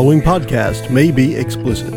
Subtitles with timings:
[0.00, 1.92] following podcast may be explicit.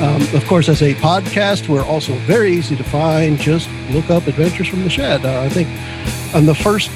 [0.00, 3.38] Um, of course, as a podcast, we're also very easy to find.
[3.38, 5.24] Just look up Adventures from the Shed.
[5.24, 5.68] Uh, I think
[6.34, 6.90] on the first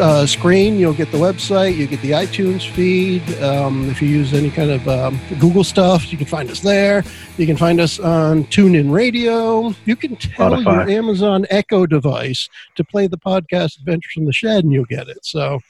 [0.00, 3.22] uh, screen, you'll get the website, you get the iTunes feed.
[3.42, 7.04] Um, if you use any kind of um, Google stuff, you can find us there.
[7.36, 9.74] You can find us on TuneIn Radio.
[9.84, 10.64] You can tell Spotify.
[10.64, 15.08] your Amazon Echo device to play the podcast Adventures from the Shed, and you'll get
[15.08, 15.24] it.
[15.24, 15.60] So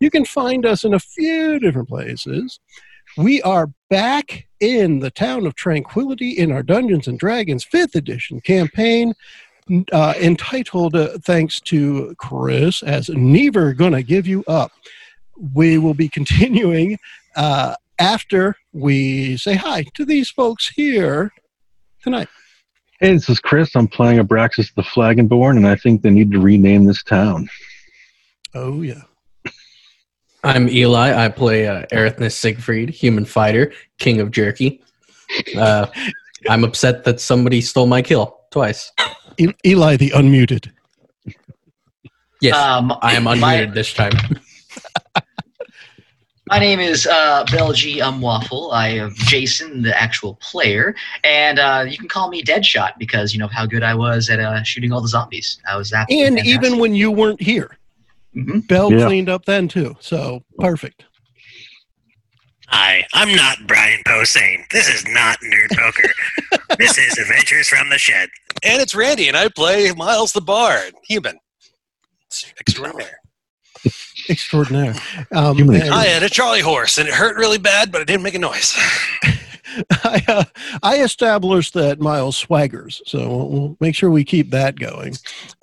[0.00, 2.60] you can find us in a few different places.
[3.16, 8.40] We are back in the town of Tranquility in our Dungeons and Dragons 5th edition
[8.40, 9.12] campaign
[9.92, 14.72] uh, entitled, uh, thanks to Chris, as Never Gonna Give You Up.
[15.54, 16.98] We will be continuing
[17.36, 21.32] uh, after we say hi to these folks here
[22.02, 22.28] tonight.
[23.00, 23.74] Hey, this is Chris.
[23.74, 27.02] I'm playing Abraxas the Flagonborn, and Born, and I think they need to rename this
[27.02, 27.48] town.
[28.54, 29.02] Oh, yeah.
[30.44, 31.24] I'm Eli.
[31.24, 34.82] I play uh, Erithnis Siegfried, human fighter, king of jerky.
[35.56, 35.86] Uh,
[36.48, 38.92] I'm upset that somebody stole my kill twice.
[39.38, 40.70] E- Eli the Unmuted.
[42.40, 44.12] Yes, Um, I am my- unmuted this time.
[46.48, 48.72] My name is uh, Belgi Umwaffle.
[48.74, 53.38] I am Jason, the actual player, and uh, you can call me Deadshot because you
[53.38, 55.58] know how good I was at uh, shooting all the zombies.
[55.66, 56.66] I was absolutely And fantastic.
[56.66, 57.78] even when you weren't here,
[58.36, 58.66] Mhm.
[58.68, 59.06] Bell Yeah.
[59.06, 59.96] cleaned up then too.
[60.00, 61.04] So perfect.
[62.68, 64.68] Hi, I'm not Brian Posehn.
[64.70, 66.10] This is not Nerd Poker.
[66.78, 68.28] this is Adventures from the Shed.
[68.64, 71.38] And it's Randy, and I play Miles the Bard, human.
[72.26, 73.10] It's extraordinary.
[74.28, 74.94] Extraordinaire.
[75.32, 78.06] Um, Human and- I had a Charlie horse, and it hurt really bad, but it
[78.06, 78.74] didn't make a noise.
[80.04, 80.44] I, uh,
[80.82, 85.14] I established that Miles swaggers, so we'll, we'll make sure we keep that going.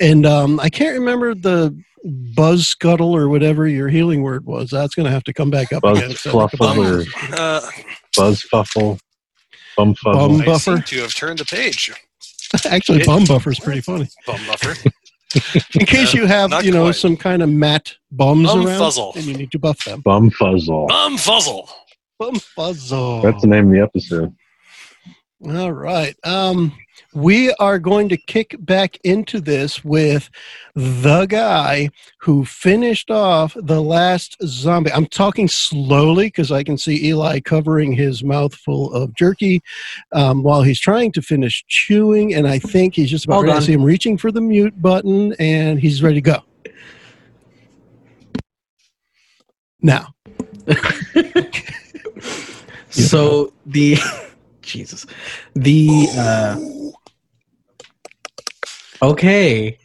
[0.02, 1.80] And um, I can't remember the
[2.36, 4.70] buzz scuttle or whatever your healing word was.
[4.72, 6.12] That's going to have to come back up Buzz again.
[6.16, 7.70] so we can- fluffle or Uh,
[8.18, 9.00] buzz fuffle,
[9.80, 10.14] bum fuzzle.
[10.30, 10.76] Bum- I Buffer.
[10.78, 11.92] seem to have turned the page.
[12.66, 14.08] Actually, bum buffer is pretty funny.
[14.26, 14.76] Bum buffer.
[15.80, 16.96] In case you have, you know, quite.
[16.96, 19.16] some kind of mat bums Bum around, fuzzle.
[19.16, 20.02] and you need to buff them.
[20.02, 20.88] Bum fuzzle.
[20.88, 21.70] Bum fuzzle.
[22.18, 23.22] Bum fuzzle.
[23.22, 24.36] That's the name of the episode.
[25.48, 26.16] All right.
[26.24, 26.74] Um,
[27.14, 30.30] we are going to kick back into this with
[30.76, 31.90] the guy
[32.20, 34.92] who finished off the last zombie.
[34.92, 39.62] I'm talking slowly because I can see Eli covering his mouth full of jerky
[40.12, 43.58] um, while he's trying to finish chewing, and I think he's just about Hold ready.
[43.58, 43.62] On.
[43.64, 46.44] see him reaching for the mute button, and he's ready to go.
[49.82, 50.14] Now,
[52.90, 53.98] So the
[54.62, 55.06] Jesus,
[55.56, 56.60] the uh,
[59.02, 59.78] okay.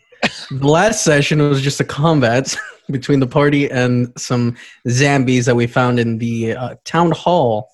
[0.51, 2.57] The last session was just a combat
[2.91, 4.57] between the party and some
[4.89, 7.69] zombies that we found in the uh, town hall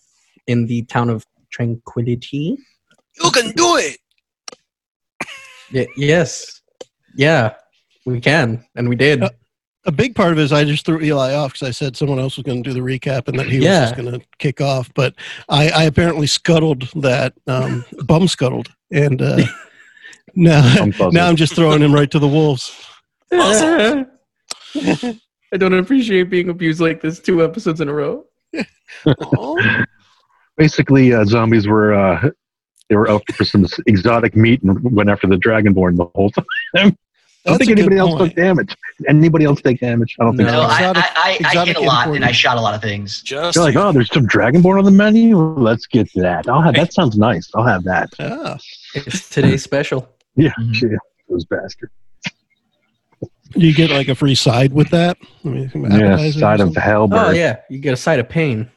[0.47, 2.57] in the town of Tranquility.
[3.23, 3.99] You can do it.
[5.73, 6.61] Y- yes,
[7.17, 7.55] yeah,
[8.07, 9.23] we can, and we did.
[9.23, 9.31] Uh,
[9.87, 12.19] a big part of it is I just threw Eli off because I said someone
[12.19, 13.81] else was going to do the recap and that he Yeah.
[13.83, 14.93] was just going to kick off.
[14.95, 15.15] But
[15.49, 18.69] I, I apparently scuttled that, um, bum scuttled.
[18.93, 19.39] And uh,
[20.35, 21.13] now, Bum fuzzle.
[21.13, 22.75] now I'm just throwing him right to the wolves.
[23.33, 24.07] I
[25.57, 28.25] don't appreciate being abused like this two episodes in a row.
[30.57, 32.31] Basically, uh, zombies were uh,
[32.89, 36.45] they were out for some exotic meat and went after the Dragonborn the whole time.
[36.77, 36.97] I don't
[37.45, 38.35] that's think anybody else point.
[38.35, 38.77] took damage.
[39.09, 40.15] Anybody else take damage?
[40.21, 40.61] I don't think No.
[40.63, 40.75] No, so.
[40.75, 43.23] I, I, I, I hit a lot, and I shot a lot of things.
[43.23, 45.39] Just They're like, oh, there's some Dragonborn on the menu.
[45.39, 46.47] Let's get that.
[46.51, 46.93] I'll have that.
[46.93, 47.51] Sounds nice.
[47.55, 48.11] I'll have that.
[48.21, 48.59] Ah,
[48.95, 50.07] It's today's special.
[50.37, 50.75] Yeah, Mhm.
[50.75, 50.91] shit,
[51.29, 51.93] those bastards.
[53.57, 55.17] you get like a free side with that.
[55.45, 56.83] I mean, some Yeah, appetizers or side of something.
[56.83, 57.09] hell.
[57.13, 58.71] Oh yeah, you get a side of pain.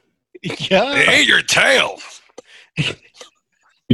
[0.69, 0.93] Yeah.
[0.93, 1.99] They ate your tail.
[2.77, 2.93] You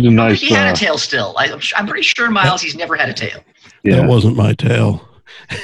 [0.03, 0.39] did a nice.
[0.41, 1.35] he had Uh, a tail still.
[1.37, 1.45] I,
[1.77, 3.43] I'm, pretty sure Miles, he's never had a tail.
[3.83, 3.97] yeah.
[3.97, 5.07] That wasn't my tail.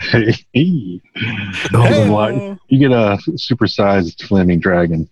[0.00, 0.32] Hey.
[0.52, 1.00] Hey,
[2.68, 5.08] you get a supersized flaming dragon.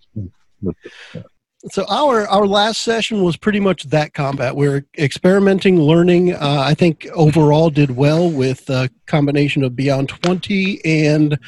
[1.70, 4.56] So our our last session was pretty much that combat.
[4.56, 6.34] We're experimenting, learning.
[6.34, 11.38] Uh, I think overall did well with a combination of Beyond Twenty and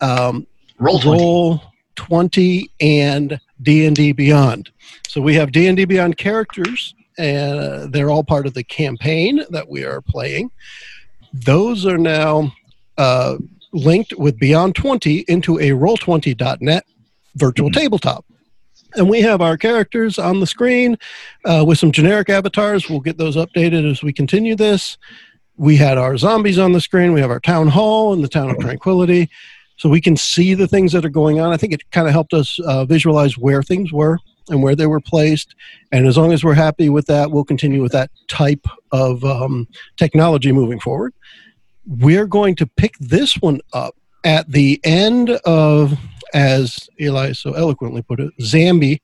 [0.00, 0.46] um,
[0.78, 1.18] Roll 20.
[1.18, 1.62] Roll
[1.96, 4.70] Twenty and D and D Beyond.
[5.08, 8.64] So we have D and D Beyond characters and uh, they're all part of the
[8.64, 10.50] campaign that we are playing.
[11.32, 12.52] Those are now
[12.98, 13.38] uh,
[13.72, 16.84] linked with Beyond 20 into a Roll20.net
[17.34, 18.24] virtual tabletop.
[18.94, 20.96] And we have our characters on the screen
[21.44, 22.88] uh, with some generic avatars.
[22.88, 24.96] We'll get those updated as we continue this.
[25.56, 27.12] We had our zombies on the screen.
[27.12, 29.28] We have our town hall and the town of tranquility.
[29.78, 31.52] So we can see the things that are going on.
[31.52, 34.18] I think it kind of helped us uh, visualize where things were
[34.48, 35.54] and where they were placed.
[35.92, 39.68] And as long as we're happy with that, we'll continue with that type of um,
[39.96, 41.12] technology moving forward.
[41.86, 43.94] We're going to pick this one up
[44.24, 45.98] at the end of,
[46.34, 49.00] as Eli so eloquently put it, Zambi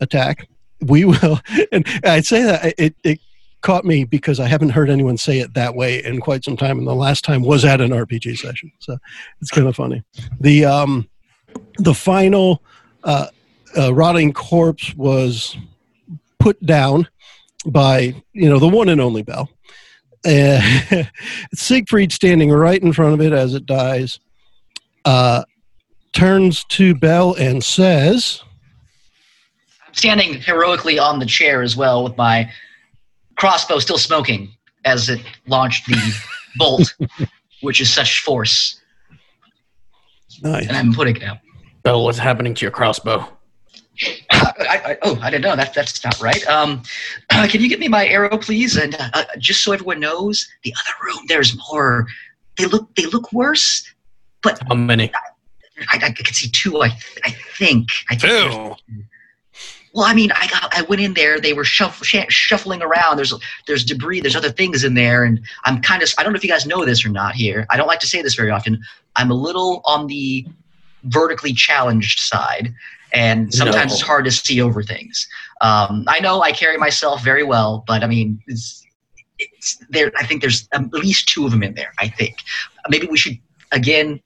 [0.00, 0.48] attack.
[0.80, 1.40] We will,
[1.72, 3.20] and I'd say that it, it
[3.64, 6.78] caught me because I haven't heard anyone say it that way in quite some time,
[6.78, 8.98] and the last time was at an RPG session, so
[9.40, 10.02] it's kind of funny.
[10.40, 11.08] The um,
[11.78, 12.62] the final
[13.02, 13.28] uh,
[13.76, 15.56] uh, rotting corpse was
[16.38, 17.08] put down
[17.66, 19.48] by you know the one and only Bell.
[20.26, 20.60] Uh,
[21.54, 24.20] Siegfried standing right in front of it as it dies,
[25.04, 25.44] uh,
[26.14, 28.42] turns to Bell and says,
[29.86, 32.50] I'm standing heroically on the chair as well with my
[33.36, 34.50] crossbow still smoking
[34.84, 36.14] as it launched the
[36.56, 36.94] bolt,
[37.60, 38.80] which is such force.
[40.42, 41.38] "Nice." And I'm putting it out.
[41.82, 43.28] Bell, what's happening to your crossbow?
[44.32, 45.74] I, I, oh, I didn't know that.
[45.74, 46.44] That's not right.
[46.48, 46.82] Um,
[47.30, 48.76] can you get me my arrow, please?
[48.76, 52.06] And uh, just so everyone knows, the other room there's more.
[52.56, 53.88] They look they look worse,
[54.42, 55.12] but How many?
[55.14, 55.18] I,
[55.92, 56.82] I can see two.
[56.82, 57.88] I I think.
[58.10, 58.74] I think Two.
[59.94, 61.38] Well, I mean, I got I went in there.
[61.38, 63.16] They were shuff, sh- shuffling around.
[63.16, 63.32] There's
[63.68, 64.20] there's debris.
[64.20, 66.12] There's other things in there, and I'm kind of.
[66.18, 67.34] I don't know if you guys know this or not.
[67.36, 68.82] Here, I don't like to say this very often.
[69.14, 70.46] I'm a little on the
[71.04, 72.74] vertically challenged side,
[73.12, 73.94] and sometimes No.
[73.94, 75.28] it's hard to see over things.
[75.60, 78.84] Um, I know I carry myself very well, but I mean, it's,
[79.38, 80.10] it's there.
[80.18, 81.92] I think there's at least two of them in there.
[82.00, 82.38] I think
[82.88, 83.38] maybe we should
[83.70, 84.20] again.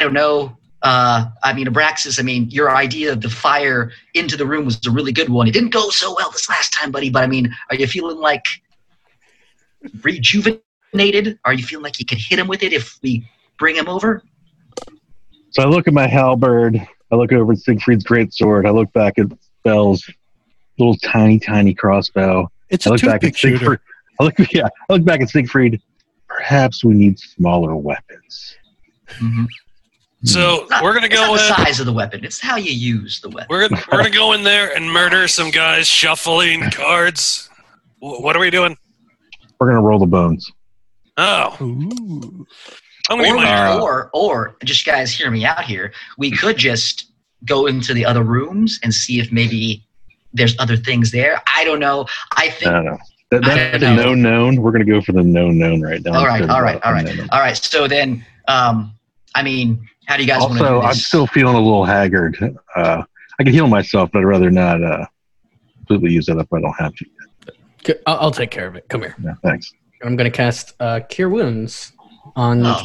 [0.00, 0.56] I don't know.
[0.80, 2.18] Uh, I mean, Abraxas.
[2.18, 5.46] I mean, your idea of the fire into the room was a really good one.
[5.46, 7.10] It didn't go so well this last time, buddy.
[7.10, 8.46] But I mean, are you feeling like
[10.02, 11.38] rejuvenated?
[11.44, 14.22] Are you feeling like you could hit him with it if we bring him over?
[15.50, 16.80] So I look at my halberd.
[17.12, 18.64] I look over at Siegfried's great sword.
[18.64, 19.26] I look back at
[19.64, 20.08] Bell's
[20.78, 22.50] little tiny, tiny crossbow.
[22.70, 23.82] It's I a look back toothpick shooter.
[24.18, 25.82] I look, yeah, I look back at Siegfried.
[26.26, 28.56] Perhaps we need smaller weapons.
[29.18, 29.44] Mm-hmm.
[30.24, 32.72] So Not, we're gonna it's not go the size of the weapon; it's how you
[32.72, 33.46] use the weapon.
[33.48, 37.48] We're gonna we're gonna go in there and murder some guys shuffling cards.
[38.00, 38.76] What are we doing?
[39.58, 40.50] We're gonna roll the bones.
[41.16, 42.46] Oh, Ooh.
[43.08, 45.92] I'm gonna Or, my Uh, or, or, just guys, hear me out here.
[46.18, 47.12] We could just
[47.46, 49.84] go into the other rooms and see if maybe
[50.32, 51.42] there's other things there.
[51.54, 52.06] I don't know.
[52.36, 52.70] I I think.
[52.70, 52.98] don't know.
[53.30, 54.14] That, I that's don't the know.
[54.14, 54.62] known known.
[54.62, 56.18] We're gonna go for the known known right now.
[56.18, 57.56] All right, all right, all right, all right.
[57.56, 58.92] So then, um,
[59.34, 60.86] I mean, how do you guys want do Also.
[60.86, 62.36] I'm still feeling a little haggard.
[62.76, 63.02] Uh,
[63.38, 65.06] I can heal myself, but I'd rather not uh,
[65.78, 67.06] completely use that up if I don't have to.
[67.84, 68.88] K- I'll, I'll take care of it.
[68.88, 69.14] Come here.
[69.22, 69.72] Yeah, thanks.
[70.02, 71.92] I'm going to cast uh, Cure Wounds
[72.36, 72.82] on Oh.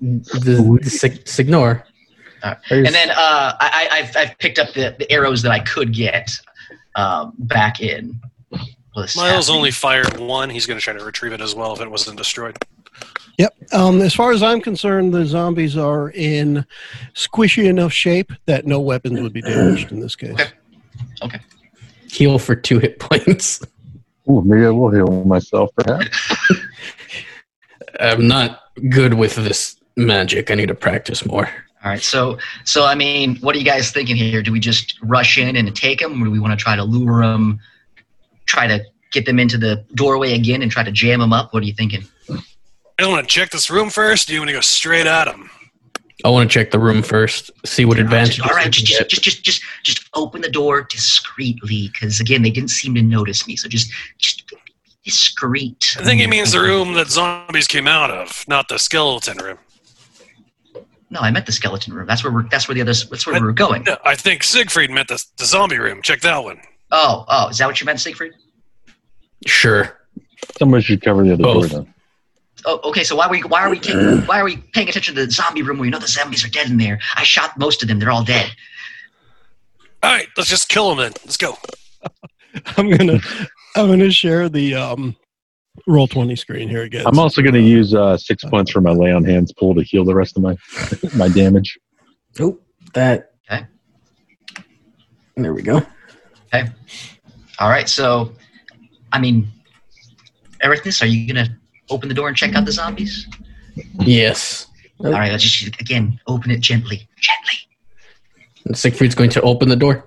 [0.00, 1.84] the, the sig- Signor.
[2.44, 2.58] Alright.
[2.68, 5.60] There's- And then uh, I, I- I've, I've picked up the, the arrows that I
[5.60, 6.30] could get
[6.94, 8.20] um, back in.
[8.50, 9.56] Well, this is Miles happening.
[9.58, 10.48] only fired one.
[10.48, 12.56] He's gonna try to retrieve it as well if it wasn't destroyed.
[13.38, 13.54] Yep.
[13.72, 16.64] Um, as far as I'm concerned, the zombies are in
[17.14, 20.40] squishy enough shape that no weapons would be damaged in this case.
[21.22, 21.40] Okay.
[22.10, 23.60] heal for two hit points.
[24.30, 26.34] Ooh, maybe I will heal myself, perhaps.
[28.00, 30.50] I'm not good with this magic.
[30.50, 31.48] I need to practice more.
[31.84, 32.02] All right.
[32.02, 34.42] So, so I mean, what are you guys thinking here?
[34.42, 36.82] Do we just rush in and take them, or do we want to try to
[36.82, 37.60] lure them,
[38.46, 41.54] try to get them into the doorway again and try to jam them up?
[41.54, 42.04] What are you thinking?
[43.00, 44.28] You want to check this room first?
[44.28, 45.50] Do you want to go straight at him?
[46.24, 48.40] I want to check the room first, see what advantages.
[48.40, 52.50] All right, just, just, just, just, just, just open the door discreetly, because again, they
[52.50, 53.54] didn't seem to notice me.
[53.54, 54.56] So just, just be
[55.04, 55.94] discreet.
[55.98, 59.58] I think he means the room that zombies came out of, not the skeleton room.
[61.10, 62.06] No, I meant the skeleton room.
[62.06, 62.48] That's where we're.
[62.48, 63.08] That's where the others.
[63.08, 63.84] That's where we were going.
[63.84, 66.02] No, I think Siegfried meant the, the zombie room.
[66.02, 66.60] Check that one.
[66.90, 68.32] Oh, oh, is that what you meant, Siegfried?
[69.46, 70.00] Sure.
[70.58, 71.70] Somebody should cover the other Both.
[71.70, 71.94] door then.
[72.68, 73.04] Oh, okay.
[73.04, 75.30] So why are we why are we taking, why are we paying attention to the
[75.30, 76.98] zombie room where you know the zombies are dead in there?
[77.14, 78.00] I shot most of them.
[78.00, 78.50] They're all dead.
[80.02, 81.12] All right, let's just kill them then.
[81.24, 81.56] Let's go.
[82.76, 83.20] I'm gonna
[83.76, 85.16] I'm gonna share the um,
[85.86, 87.06] roll twenty screen here again.
[87.06, 89.82] I'm also going to use uh, six points for my lay on hands pull to
[89.82, 90.56] heal the rest of my
[91.16, 91.78] my damage.
[92.40, 92.58] Oh,
[92.94, 93.32] that.
[93.50, 93.66] Okay.
[95.36, 95.82] There we go.
[96.52, 96.68] Okay.
[97.60, 97.88] All right.
[97.88, 98.32] So
[99.12, 99.46] I mean,
[100.62, 101.56] Ericness, are you gonna
[101.90, 103.26] open the door and check out the zombies?
[104.00, 104.66] Yes.
[105.00, 107.58] All right, let's just again open it gently, gently.
[108.64, 110.04] And Siegfried's going to open the door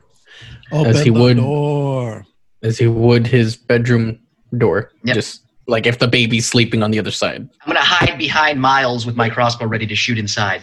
[0.72, 2.26] Open As he the would- door.
[2.62, 4.20] as he would his bedroom
[4.58, 4.92] door.
[5.04, 5.16] Yep.
[5.16, 7.42] Just like if the baby's sleeping on the other side.
[7.62, 10.62] I'm gonna hide behind Miles with my crossbow ready to shoot inside.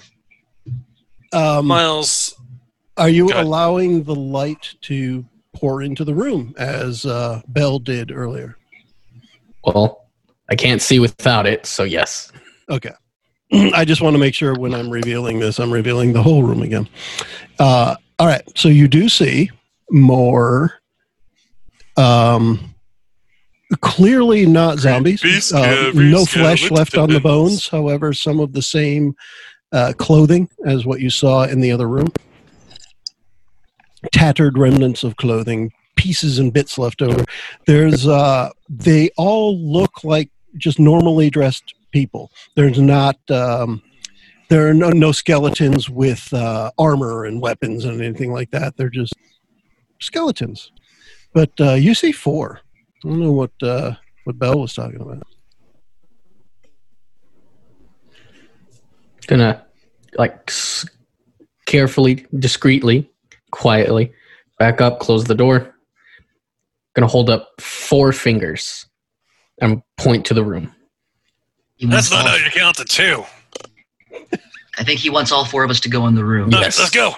[1.33, 2.35] Um, Miles,
[2.97, 8.11] are you Go allowing the light to pour into the room as uh, Bell did
[8.13, 8.57] earlier?
[9.65, 10.06] Well,
[10.49, 12.31] I can't see without it, so yes.
[12.69, 12.93] Okay.
[13.53, 16.63] I just want to make sure when I'm revealing this, I'm revealing the whole room
[16.63, 16.89] again.
[17.59, 18.43] Uh, all right.
[18.57, 19.51] So you do see
[19.91, 20.75] more.
[21.97, 22.75] Um,
[23.81, 25.21] clearly not zombies.
[25.21, 27.69] Creepy, Uh, no flesh left on the bones.
[27.69, 29.15] However, some of the same
[29.73, 32.09] uh, clothing as what you saw in the other room.
[34.13, 37.25] Tattered remnants of clothing, pieces and bits left over.
[37.67, 38.07] There's.
[38.07, 42.31] Uh, they all look like just normally dressed people.
[42.55, 43.19] There's not.
[43.31, 43.83] Um,
[44.49, 48.77] there are no, no skeletons with uh, armor and weapons and anything like that.
[48.77, 49.15] They're just
[50.01, 50.71] skeletons.
[51.33, 52.61] But uh, you see four.
[53.05, 53.93] I don't know what uh,
[54.25, 55.23] what Bell was talking about.
[59.27, 59.65] Gonna
[60.17, 60.53] like
[61.67, 63.11] carefully, discreetly,
[63.51, 64.13] quietly
[64.59, 65.75] back up, close the door.
[66.95, 68.87] Gonna hold up four fingers
[69.61, 70.73] and point to the room.
[71.81, 73.25] That's not all- how you count to two.
[74.79, 76.51] I think he wants all four of us to go in the room.
[76.53, 76.79] Yes.
[76.79, 77.15] Let's go.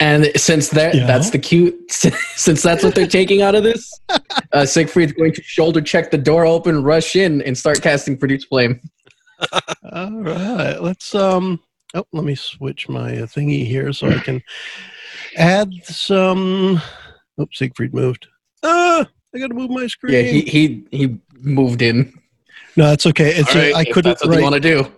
[0.00, 1.06] And since that Yeah.
[1.06, 3.92] that's the cute, since that's what they're taking out of this,
[4.52, 8.44] uh, Siegfried's going to shoulder check the door open, rush in, and start casting produce
[8.44, 8.80] flame.
[9.92, 11.60] All right, let's um.
[11.94, 14.42] Oh, let me switch my uh, thingy here so I can
[15.36, 16.80] add some.
[17.40, 18.26] Oops, Siegfried moved.
[18.62, 20.14] Ah, I got to move my screen.
[20.14, 22.12] Yeah, he he he moved in.
[22.76, 23.30] no, that's okay.
[23.34, 24.92] It's All a, right, I if couldn't That's what you right, want to do.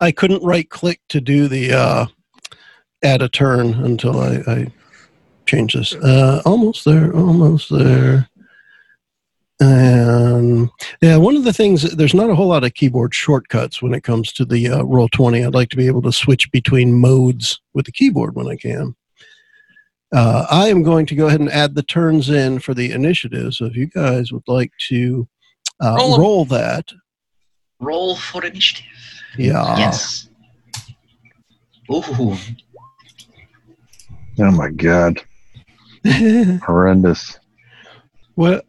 [0.00, 2.06] I couldn't right click to do the uh,
[3.02, 4.72] add a turn until I, I
[5.46, 5.94] change this.
[5.94, 8.28] Uh, almost there, almost there.
[9.60, 10.68] And
[11.00, 14.02] yeah, one of the things there's not a whole lot of keyboard shortcuts when it
[14.02, 15.44] comes to the uh, roll twenty.
[15.44, 18.94] I'd like to be able to switch between modes with the keyboard when I can.
[20.12, 23.54] Uh, I am going to go ahead and add the turns in for the initiative.
[23.54, 25.26] So if you guys would like to
[25.82, 26.20] uh, Roll 'em.
[26.20, 26.88] roll that,
[27.80, 28.86] Roll for initiative.
[29.36, 29.76] yeah.
[29.76, 30.28] Yes.
[31.92, 32.36] Ooh.
[34.38, 35.20] Oh my god,
[36.64, 37.38] horrendous.
[38.34, 38.64] What?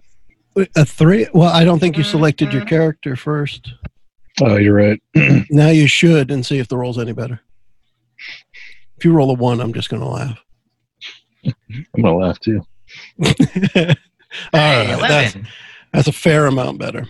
[0.76, 1.28] A three?
[1.34, 3.72] Well, I don't think you selected your character first.
[4.42, 5.02] Oh, you're right.
[5.50, 7.40] Now you should and see if the roll's any better.
[8.98, 10.40] If you roll a one, I'm just going to laugh.
[11.46, 12.66] I'm gonna laugh too.
[14.54, 15.38] All Hey, that's,
[15.94, 17.08] that's a fair amount better.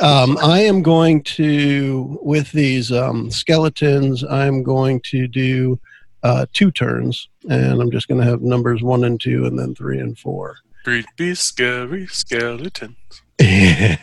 [0.00, 5.78] Um, I am going to, with these um, skeletons, I'm going to do
[6.22, 9.74] uh, two turns, and I'm just going to have numbers one and two, and then
[9.74, 10.56] three and four.
[10.84, 12.96] Creepy, scary skeletons.
[13.42, 13.96] uh,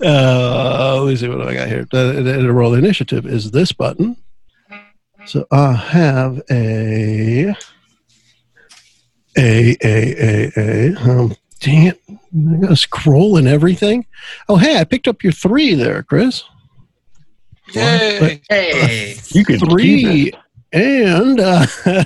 [0.00, 1.86] let me see what do I got here.
[1.90, 4.16] The, the, the roll initiative is this button.
[5.26, 7.54] So I have a
[9.36, 10.96] a a a a.
[10.96, 12.00] Um, dang it!
[12.08, 14.06] I got to scroll and everything.
[14.48, 16.44] Oh, hey, I picked up your three there, Chris.
[17.72, 18.42] Yay!
[18.48, 19.16] Hey.
[19.28, 20.32] You can keep Three
[20.72, 21.66] and uh,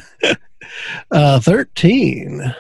[1.11, 2.55] uh, thirteen.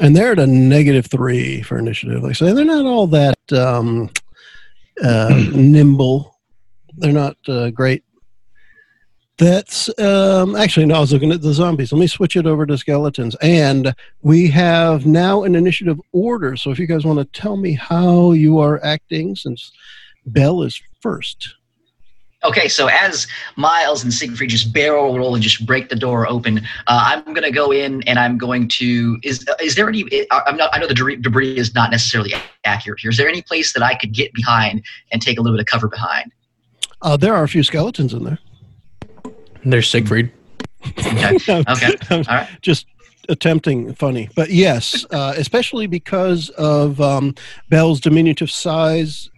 [0.00, 2.22] And they're at a negative three for initiative.
[2.22, 4.10] Like I say, they're not all that um,
[5.02, 6.38] uh, nimble.
[6.96, 8.02] They're not uh, great.
[9.42, 10.94] That's um, actually no.
[10.94, 11.92] I was looking at the zombies.
[11.92, 16.56] Let me switch it over to skeletons, and we have now an initiative order.
[16.56, 19.72] So if you guys want to tell me how you are acting, since
[20.26, 21.56] Bell is first.
[22.44, 26.58] Okay, so as Miles and Siegfried just barrel roll and just break the door open,
[26.86, 29.18] uh, I'm gonna go in and I'm going to.
[29.24, 30.04] Is is there any?
[30.30, 30.70] I'm not.
[30.72, 32.32] I know the debris, debris is not necessarily
[32.64, 33.10] accurate here.
[33.10, 35.66] Is there any place that I could get behind and take a little bit of
[35.66, 36.30] cover behind?
[37.00, 38.38] Uh, there are a few skeletons in there.
[39.64, 40.32] There's Siegfried.
[40.98, 41.38] Okay.
[41.68, 41.94] Okay.
[42.10, 42.48] All right.
[42.60, 42.86] just
[43.28, 47.34] attempting funny, but yes, uh, especially because of um,
[47.68, 49.30] Bell's diminutive size,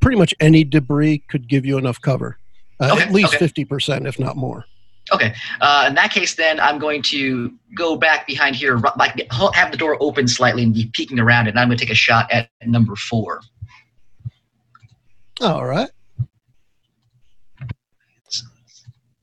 [0.00, 2.38] pretty much any debris could give you enough cover.
[2.80, 3.38] Uh, Okay, at least okay.
[3.38, 4.64] fifty percent, if not more.
[5.12, 5.34] Okay.
[5.60, 9.76] Uh, in that case, then I'm going to go back behind here, like have the
[9.76, 11.50] door open slightly and be peeking around it.
[11.50, 13.40] And I'm going to take a shot at number four.
[15.40, 15.90] All right.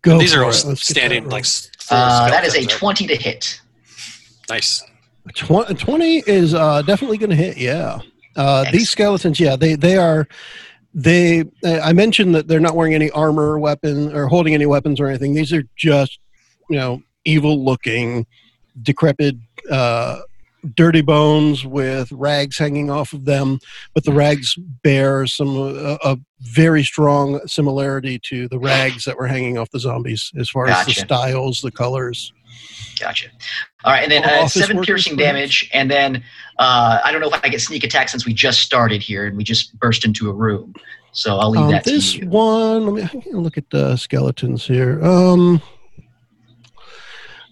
[0.03, 0.63] Go These are all it.
[0.65, 1.31] Let's get standing like.
[1.31, 1.39] roll.
[1.39, 2.79] s- full Uh, that is a skeletons, right?
[2.79, 3.61] 20 to hit.
[4.49, 4.83] Nice.
[5.33, 7.99] Tw- 20 is uh, definitely going to hit, yeah.
[8.35, 10.27] Uh, these skeletons, yeah, they, they are.
[10.95, 14.99] They, I mentioned that they're not wearing any armor or weapon or holding any weapons
[14.99, 15.33] or anything.
[15.33, 16.19] These are just,
[16.69, 18.27] you know, evil looking,
[18.83, 19.35] decrepit,
[19.71, 20.19] uh,
[20.75, 23.59] dirty bones with rags hanging off of them.
[23.93, 29.27] But the rags bear some uh, a very strong similarity to the rags that were
[29.27, 32.31] hanging off the zombies as far as the styles, the colors.
[32.99, 33.29] Gotcha.
[33.83, 36.23] All right, and then uh, seven piercing damage, and then
[36.59, 39.35] uh, I don't know if I get sneak attack since we just started here and
[39.35, 40.73] we just burst into a room.
[41.11, 42.25] So I'll leave Um, that this to you.
[42.25, 45.03] This one, let me look at the skeletons here.
[45.03, 45.61] Um,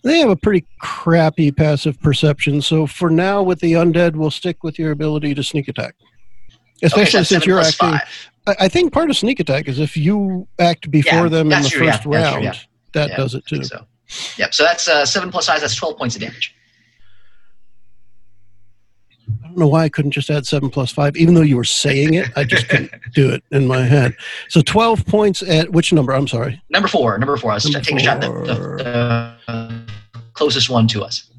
[0.03, 2.61] they have a pretty crappy passive perception.
[2.61, 5.95] So for now, with the undead, we'll stick with your ability to sneak attack.
[6.83, 7.89] Okay, so Especially that's since you're acting.
[7.89, 8.29] five.
[8.47, 11.61] I, I think part of sneak attack is if you act before Yeah, them in
[11.61, 12.55] the true, yeah, first true, round, yeah.
[12.93, 13.55] that Yeah, does it I too.
[13.57, 13.85] think so.
[14.37, 14.53] Yep.
[14.53, 15.61] So that's uh, seven plus five.
[15.61, 16.55] That's twelve points of damage.
[19.43, 21.63] I don't know why I couldn't just add seven plus five, even though you were
[21.63, 22.29] saying it.
[22.35, 24.15] I just couldn't do it in my head.
[24.49, 26.13] So twelve points at which number?
[26.13, 26.61] I'm sorry.
[26.69, 27.17] Number four.
[27.17, 27.51] Number four.
[27.51, 29.70] I was Number taking a shot at the, the
[30.41, 31.29] closest one to us.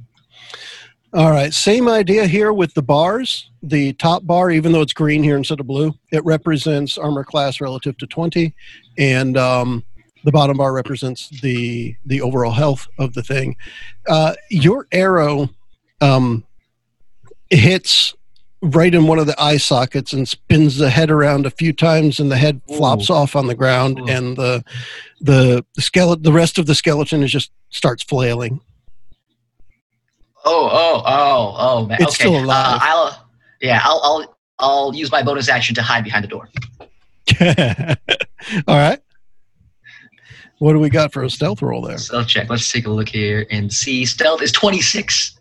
[1.12, 3.50] All right, same idea here with the bars.
[3.60, 7.60] The top bar, even though it's green here instead of blue, it represents armor class
[7.60, 8.54] relative to 20,
[8.98, 9.84] and um,
[10.22, 13.56] the bottom bar represents the the overall health of the thing.
[14.08, 15.50] Uh, your arrow
[16.00, 16.44] um,
[17.50, 18.14] hits
[18.62, 22.20] right in one of the eye sockets and spins the head around a few times,
[22.20, 24.06] and the head flops off on the ground, Ooh.
[24.06, 24.64] and the
[25.20, 28.60] the the skeleton, the rest of the skeleton is just starts flailing.
[30.44, 31.98] Oh, oh, oh, oh, man.
[32.00, 32.24] It's okay.
[32.24, 32.76] still alive.
[32.76, 33.28] Uh, I'll,
[33.60, 36.48] yeah, I'll, I'll, I'll use my bonus action to hide behind the door.
[38.68, 39.00] All right.
[40.58, 41.98] What do we got for a stealth roll there?
[41.98, 42.48] Stealth check.
[42.48, 44.04] Let's take a look here and see.
[44.04, 45.38] Stealth is 26.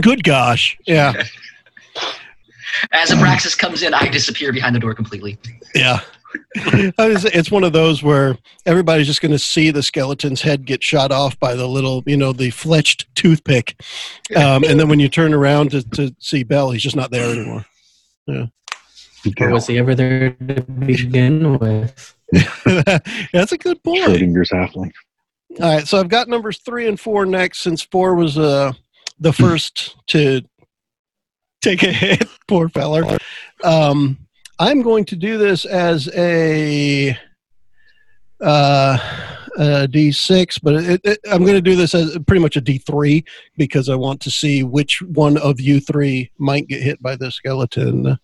[0.00, 0.76] Good gosh.
[0.86, 1.14] Yeah.
[2.92, 5.38] As Abraxas comes in, I disappear behind the door completely.
[5.74, 6.00] Yeah.
[6.98, 10.64] I was- it's one of those where everybody's just going to see the skeleton's head
[10.64, 13.80] get shot off by the little, you know, the fletched toothpick.
[14.36, 17.30] Um, and then when you turn around to, to see Bell, he's just not there
[17.30, 17.64] anymore.
[18.26, 18.46] Yeah.
[19.40, 22.14] Or was he ever there to begin with?
[23.32, 24.02] That's a good point.
[24.04, 24.92] Schrodinger's halfling.
[25.60, 27.60] All right, so I've got numbers three and four next.
[27.62, 28.72] Since four was uh,
[29.20, 30.42] the first to
[31.62, 33.18] take a hit, poor feller.
[33.62, 34.18] Um,
[34.58, 37.10] I'm going to do this as a,
[38.40, 38.98] uh,
[39.56, 43.24] a D6, but it, it, I'm going to do this as pretty much a D3
[43.56, 47.32] because I want to see which one of you three might get hit by the
[47.32, 48.18] skeleton.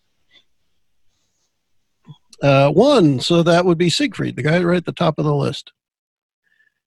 [2.43, 5.35] Uh, one, so that would be Siegfried, the guy right at the top of the
[5.35, 5.73] list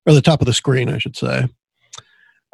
[0.05, 1.47] or the top of the screen, I should say.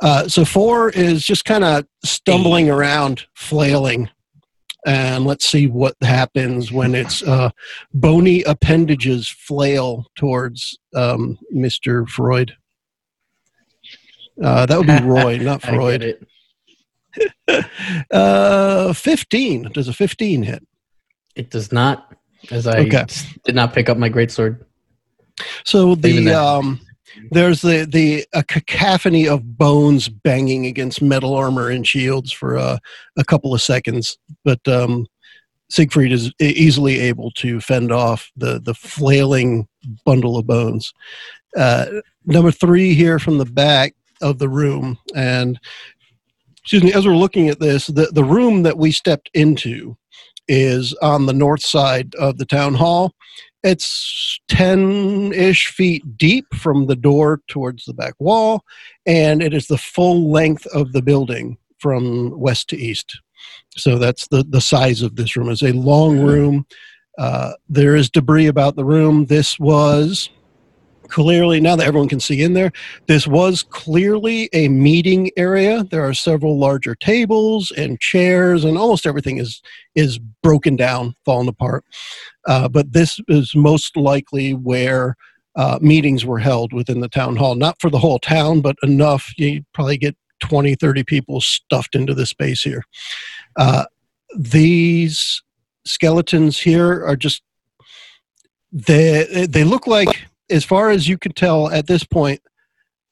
[0.02, 4.10] Uh, so four is just kind of stumbling around, flailing,
[4.86, 7.50] and let's see what happens when its uh,
[7.94, 12.08] bony appendages flail towards um, Mr.
[12.08, 12.54] Freud.
[14.42, 16.26] Uh, that would be Roy, not Freud.
[18.12, 19.64] Uh, fifteen.
[19.74, 20.66] Does a fifteen hit?
[21.36, 22.16] It does not,
[22.52, 23.06] as I Okay.
[23.44, 24.64] did not pick up my greatsword.
[25.66, 26.80] So the um,
[27.32, 32.78] there's the the a cacophony of bones banging against metal armor and shields for uh,
[33.18, 35.08] a couple of seconds, but um,
[35.70, 39.68] Siegfried is easily able to fend off the the flailing
[40.06, 40.94] bundle of bones.
[41.56, 41.86] Uh,
[42.26, 45.60] number three here from the back of the room, and
[46.62, 49.98] excuse me, as we're looking at this, the the room that we stepped into
[50.48, 53.14] is on the north side of the town hall.
[53.64, 58.64] It's 10 ish feet deep from the door towards the back wall,
[59.06, 63.20] and it is the full length of the building from west to east.
[63.76, 65.50] So that's the, the size of this room.
[65.50, 66.66] It's a long room.
[67.18, 69.26] Uh, there is debris about the room.
[69.26, 70.30] This was
[71.10, 72.72] clearly, now that everyone can see in there,
[73.08, 75.84] this was clearly a meeting area.
[75.84, 79.62] There are several larger tables and chairs, and almost everything is
[79.96, 81.84] is broken down, fallen apart.
[82.48, 85.16] Uh, but this is most likely where
[85.56, 89.34] uh, meetings were held within the town hall, not for the whole town, but enough.
[89.38, 92.84] You probably get 20, 30 people stuffed into this space here.
[93.58, 93.86] Uh,
[94.38, 95.42] these
[95.86, 97.42] skeletons here are just,
[98.72, 102.42] they, they look like, as far as you can tell at this point,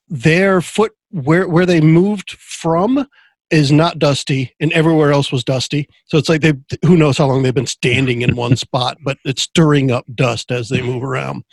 [0.08, 3.08] their foot, where, where they moved from,
[3.50, 6.52] is not dusty and everywhere else was dusty so it's like they
[6.86, 10.52] who knows how long they've been standing in one spot but it's stirring up dust
[10.52, 11.46] as they move around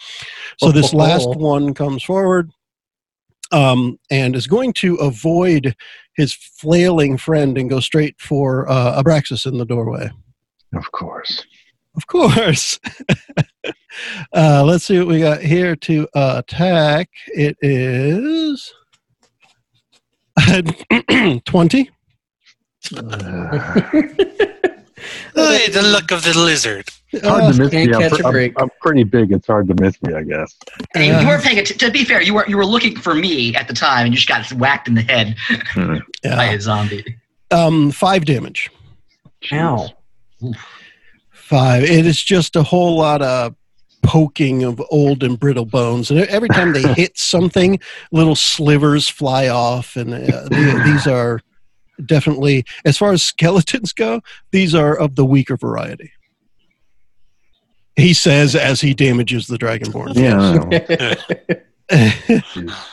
[0.59, 2.51] so this last one comes forward
[3.53, 5.77] um, and is going to avoid
[6.17, 10.11] his flailing friend and go straight for uh, Abraxas in the doorway.
[10.75, 11.47] Of course.
[11.97, 12.81] Of course.
[14.35, 17.09] uh, let's see what we got here to attack.
[17.29, 18.73] It is
[21.45, 21.91] 20.
[22.97, 23.81] Uh,
[25.35, 26.89] Hey, the look of the lizard.
[27.13, 27.95] it's hard Uh, to miss can't me.
[27.97, 29.33] I'm, catch a pre- I'm- I'm pretty big.
[29.33, 30.55] It's hard to miss me, I guess.
[30.97, 31.67] I Uh, you weren't paying it.
[31.67, 34.17] To be fair, you were you were looking for me at the time, and you
[34.19, 35.37] just got whacked in the head
[35.77, 36.53] by yeah.
[36.53, 37.05] a zombie.
[37.51, 38.71] Um, five damage.
[39.53, 39.89] Ow.
[41.33, 41.83] Five.
[41.83, 43.55] It is just a whole lot of
[44.05, 47.81] poking of old and brittle bones, and every time they hit something,
[48.13, 51.41] little slivers fly off, and uh, the- these are
[52.07, 54.21] definitely, as far as skeletons go,
[54.53, 56.13] these are of the weaker variety.
[57.97, 60.15] He says as he damages the dragonborn.
[60.17, 60.41] Yeah.
[61.91, 62.71] I know.
[62.71, 62.71] Ugh.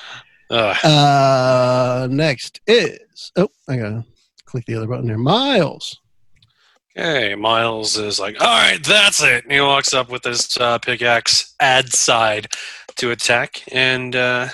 [0.51, 4.03] Uh, next is oh, I gotta
[4.43, 5.17] click the other button here.
[5.17, 6.00] Miles.
[6.97, 9.43] Okay, Miles is like, all right, that's it.
[9.45, 12.47] And he walks up with his uh, pickaxe adze side
[12.97, 14.49] to attack, and uh,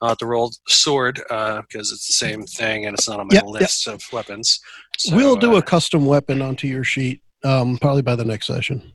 [0.00, 3.34] I'll have to roll sword because it's the same thing and it's not on my
[3.34, 3.52] Yep, yep.
[3.52, 4.58] list of weapons.
[4.98, 8.46] So, we'll do uh, a custom weapon onto your sheet, um, probably by the next
[8.48, 8.92] session,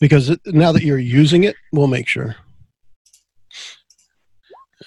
[0.00, 2.34] because it, now that you're using it, we'll make sure.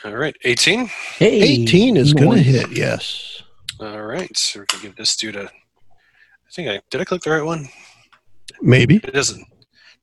[0.04, 0.88] All right, 18.
[1.18, 1.42] Hey.
[1.64, 2.72] 18 is gonna hit.
[2.76, 3.44] Yes.
[3.80, 5.50] All right, so we can give this dude a.
[6.54, 7.02] I think I did.
[7.02, 7.68] I click the right one.
[8.62, 8.98] Maybe.
[8.98, 9.44] It doesn't.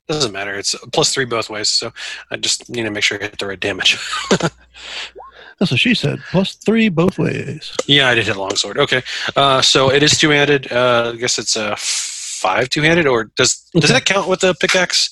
[0.08, 0.54] Doesn't matter.
[0.58, 1.68] It's plus three both ways.
[1.68, 1.92] So
[2.32, 3.96] I just need to make sure I hit the right damage.
[4.30, 6.18] That's what she said.
[6.32, 7.72] Plus three both ways.
[7.86, 8.78] yeah, I did hit longsword.
[8.78, 9.02] Okay,
[9.36, 10.72] uh, so it is two handed.
[10.72, 14.54] Uh, I guess it's a five two handed, or does does that count with the
[14.54, 15.10] pickaxe?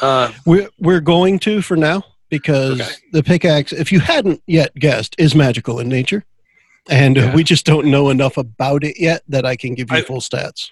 [0.00, 2.90] Uh, We're we're going to for now because Okay.
[3.12, 6.24] the pickaxe, if you hadn't yet guessed, is magical in nature,
[6.88, 7.34] and uh, Yeah.
[7.34, 10.20] we just don't know enough about it yet that I can give you I- full
[10.20, 10.68] stats.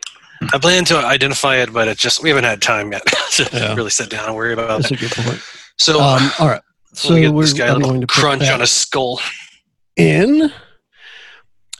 [0.52, 3.02] I plan to identify it, but it just we haven't had time yet
[3.32, 3.74] to Yeah.
[3.74, 4.98] really sit down and worry about That's that.
[4.98, 5.40] a good point.
[5.78, 6.60] So Um, all right.
[6.92, 8.66] so So we get we're this guy a I'm little going to crunch on a
[8.66, 9.18] skull.
[9.96, 10.52] in,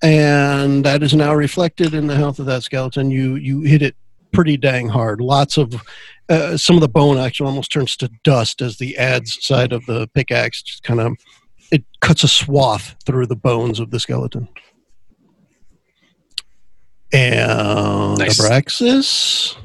[0.03, 3.11] and that is now reflected in the health of that skeleton.
[3.11, 3.97] You you hit it
[4.33, 5.21] pretty dang hard.
[5.21, 5.75] Lots of
[6.29, 9.85] uh, some of the bone actually almost turns to dust as the adze side of
[9.87, 11.13] the pickaxe just kind of
[11.71, 14.49] it cuts a swath through the bones of the skeleton.
[17.13, 18.41] And Nice.
[18.41, 19.57] Abraxas.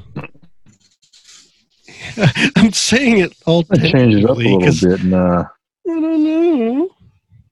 [2.56, 5.00] I'm saying it all I changed it up a little bit.
[5.00, 5.44] And, uh,
[5.88, 6.88] I don't know.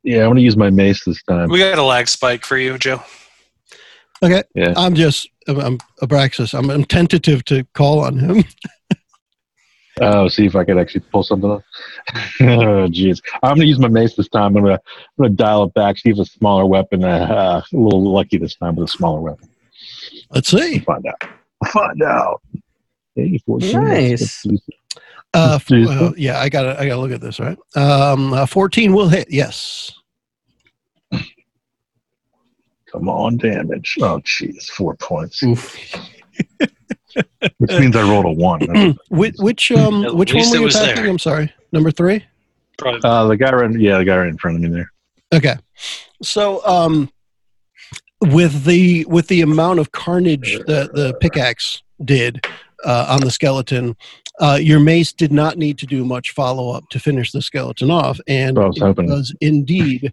[0.02, 1.48] yeah, I'm going to use my mace this time.
[1.50, 3.02] We got a lag spike for you, Joe.
[4.22, 4.42] Okay.
[4.54, 4.74] Yeah.
[4.76, 6.56] I'm just I'm, I'm Abraxas.
[6.56, 8.44] I'm, I'm tentative to call on him.
[10.00, 11.62] Oh, see if I could actually pull something off.
[12.40, 13.20] oh, jeez.
[13.42, 14.56] I'm going to use my mace this time.
[14.56, 14.82] I'm going to
[15.18, 17.04] I'm gonna dial it back, see if it's a smaller weapon.
[17.04, 19.48] Uh, a little lucky this time with a smaller weapon.
[20.30, 20.82] Let's see.
[20.86, 21.30] We'll find out.
[21.62, 22.40] We'll find out.
[23.14, 23.72] Hey, 14.
[23.72, 24.42] Nice.
[24.42, 24.68] That's- that's-
[25.32, 27.38] Uh, f- uh, yeah, I got to I got to look at this.
[27.38, 27.56] Right.
[27.76, 29.28] Um, uh, 14 will hit.
[29.30, 29.92] Yes.
[32.90, 33.96] Come on, damage.
[34.00, 34.64] Oh, jeez.
[34.70, 35.40] Four points.
[37.16, 37.24] Oof.
[37.58, 38.96] Which means I rolled a one.
[39.08, 41.02] Which which um which one were you was attacking?
[41.02, 41.10] there.
[41.10, 41.52] I'm sorry.
[41.72, 42.24] Number three.
[42.78, 43.00] Probably.
[43.04, 44.90] Uh, the guy right, yeah, the guy right in front of me there.
[45.32, 45.54] Okay.
[46.22, 47.10] So um,
[48.20, 52.46] with the with the amount of carnage that the pickaxe did
[52.84, 53.96] uh, on the skeleton,
[54.40, 57.90] uh, your mace did not need to do much follow up to finish the skeleton
[57.90, 59.06] off, and I was it hoping.
[59.08, 60.12] does indeed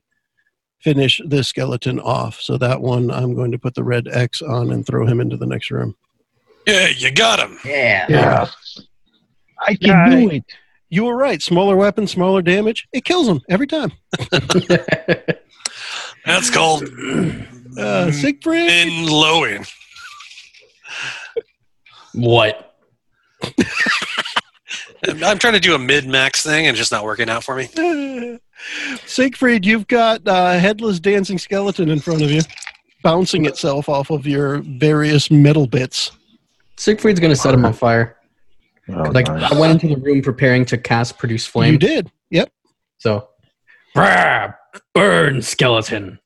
[0.82, 2.40] finish the skeleton off.
[2.40, 5.36] So that one, I'm going to put the red X on and throw him into
[5.38, 5.96] the next room.
[6.67, 7.58] Yeah, you got him.
[7.65, 8.06] Yeah.
[8.10, 8.47] Yeah.
[9.65, 10.10] I can Guy.
[10.10, 10.43] do it.
[10.89, 11.41] You were right.
[11.41, 12.88] Smaller weapon, smaller damage.
[12.93, 13.91] It kills him every time.
[16.25, 16.84] That's called
[17.77, 18.69] Uh, Siegfried.
[18.69, 19.65] in lowing.
[22.13, 22.75] what?
[25.08, 27.43] I'm I'm trying to do a min max thing and it's just not working out
[27.43, 27.69] for me.
[29.06, 32.41] Siegfried, you've got a headless dancing skeleton in front of you,
[33.03, 36.12] bouncing itself off of your various metal bits.
[36.78, 38.18] Siegfried's gonna set him on fire.
[38.90, 39.52] Oh, Like nice.
[39.52, 41.74] I went into the room preparing to cast produce flame.
[41.74, 42.12] You did.
[42.30, 42.52] Yep.
[43.00, 43.30] So,
[43.96, 44.56] Brah,
[44.94, 46.20] burn skeleton.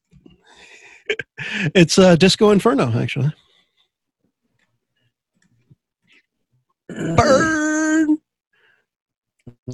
[1.75, 3.33] It's uh, Disco Inferno, actually.
[6.89, 8.17] Burn.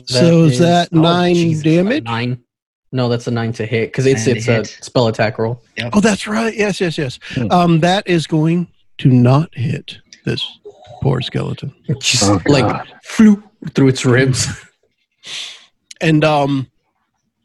[0.06, 2.04] So is that oh, nine Jesus, damage?
[2.06, 2.44] Nine.
[2.92, 4.68] No, that's a nine to hit because it's Nine to it's a hit.
[4.82, 5.62] spell attack roll.
[5.94, 6.56] Oh, that's right.
[6.56, 7.20] Yes, yes, yes.
[7.32, 7.52] Hmm.
[7.52, 8.68] Um, that is going
[9.00, 10.60] to not hit this
[11.02, 11.74] poor skeleton.
[12.00, 14.48] Just Oh, like flew through its ribs.
[16.00, 16.70] And um,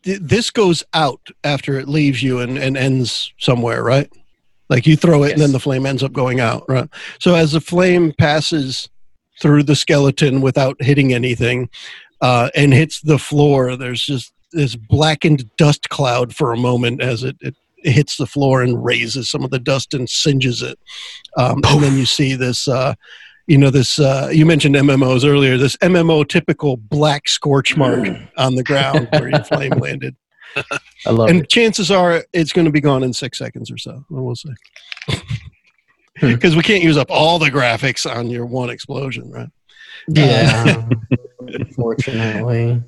[0.02, 4.12] th- this goes out after it leaves you and, and ends somewhere, right?
[4.68, 6.88] Like you throw it and then the flame ends up going out, right?
[7.18, 8.88] So as the flame passes
[9.40, 11.68] through the skeleton without hitting anything
[12.20, 17.22] uh, and hits the floor, there's just this blackened dust cloud for a moment as
[17.24, 20.78] it, it hits the floor and raises some of the dust and singes it.
[21.38, 22.68] Um, and then you see this.
[22.68, 22.94] Uh,
[23.46, 28.54] you know this uh, you mentioned mmos earlier this mmo typical black scorch mark on
[28.54, 30.14] the ground where your flame landed
[31.06, 31.48] I love and it.
[31.48, 34.50] chances are it's going to be gone in six seconds or so we'll see
[36.20, 36.28] Hmm.
[36.34, 39.48] because we can't use up all the graphics on your one explosion right
[40.08, 40.86] Yeah.
[41.40, 42.82] Unfortunately.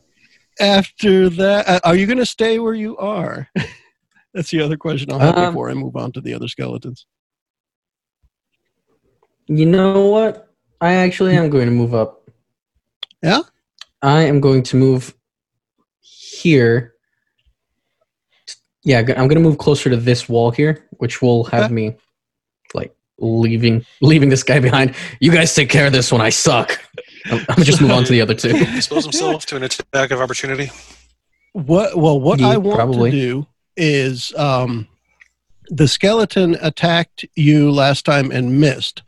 [0.61, 3.49] after that uh, are you going to stay where you are
[4.35, 7.07] that's the other question i'll have Um, before i move on to the other skeletons
[9.47, 10.49] You know what?
[10.81, 12.29] I actually am going to move up.
[13.23, 13.41] Yeah?
[14.03, 15.15] I am going to move
[16.01, 16.95] here.
[18.85, 21.75] Yeah, I'm going to move closer to this wall here, which will have Okay.
[21.75, 21.97] me
[22.75, 24.95] like leaving leaving this guy behind.
[25.21, 26.21] You guys take care of this one.
[26.21, 26.79] I suck.
[27.27, 28.51] I'm, I'm gonna just move on to the other two.
[28.55, 30.71] Expose himself to an attack of opportunity.
[31.55, 31.97] What?
[31.97, 33.11] Well, what Yeah, I want probably.
[33.11, 34.87] to do is um,
[35.69, 39.03] the skeleton attacked you last time and missed.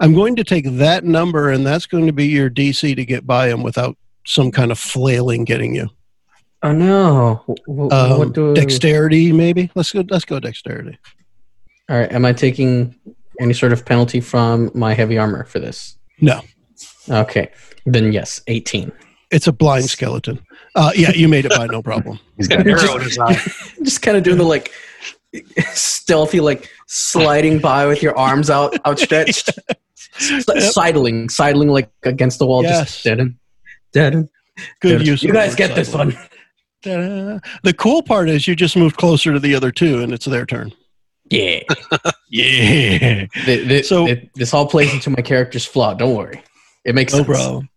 [0.00, 3.26] I'm going to take that number, and that's going to be your DC to get
[3.26, 5.88] by him without some kind of flailing getting you.
[6.62, 7.44] Oh no!
[7.66, 9.70] W- w- Um, what do dexterity, maybe.
[9.74, 10.04] Let's go.
[10.08, 10.98] Let's go dexterity.
[11.88, 12.10] All right.
[12.10, 12.94] Am I taking
[13.40, 15.96] any sort of penalty from my heavy armor for this?
[16.20, 16.40] No.
[17.08, 17.50] Okay.
[17.84, 18.90] Then yes, 18.
[19.30, 20.40] It's a blind skeleton.
[20.74, 22.18] Uh, yeah, you made it by no problem.
[22.36, 23.34] He's got Arrow in his eye.
[23.82, 24.72] just kind of doing the like
[25.72, 29.50] stealthy like sliding by with your arms out outstretched
[30.18, 32.86] S- sidling sidling like against the wall Yes.
[32.92, 33.34] just dead and
[33.92, 34.28] dead and
[34.80, 35.06] Good dead.
[35.06, 35.22] use.
[35.22, 36.12] you guys get this one
[36.82, 37.38] Ta-da.
[37.62, 40.46] The cool part is you just moved closer to the other two, and it's their
[40.46, 40.72] turn.
[41.30, 41.60] yeah
[42.30, 43.26] Yeah.
[43.44, 46.42] Th- th- So- th- this all plays into my character's flaw don't worry
[46.84, 47.68] it makes No sense problem.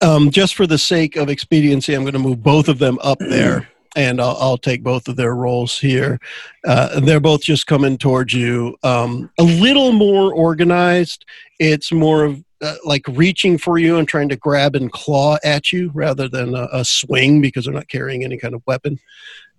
[0.00, 3.18] Um, just for the sake of expediency, I'm going to move both of them up
[3.20, 6.20] there, and I'll, I'll take both of their roles here.
[6.66, 8.76] Uh, they're both just coming towards you.
[8.82, 11.24] Um, a little more organized.
[11.58, 15.72] It's more of uh, like reaching for you and trying to grab and claw at
[15.72, 18.98] you rather than a, a swing because they're not carrying any kind of weapon.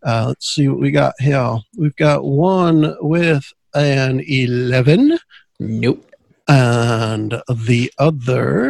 [0.04, 1.58] Uh, let's see what we got here.
[1.78, 5.18] We've got one with an 11
[5.60, 6.12] nope
[6.48, 8.70] and the other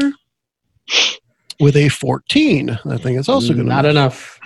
[1.60, 2.80] with a 14.
[2.86, 4.40] I think it's also going to not enough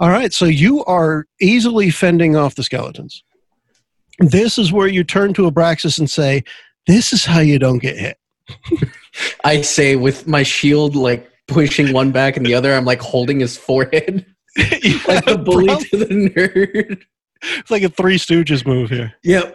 [0.00, 3.22] All right, so you are easily fending off the skeletons.
[4.20, 6.44] This is where you turn to Abraxas and say,
[6.86, 8.16] "This is how you don't get hit."
[9.44, 13.40] I say with my shield like pushing one back and the other I'm like holding
[13.40, 14.24] his forehead
[14.58, 17.02] like the bully to the nerd
[17.42, 19.12] It's like a Three Stooges move here.
[19.22, 19.54] yep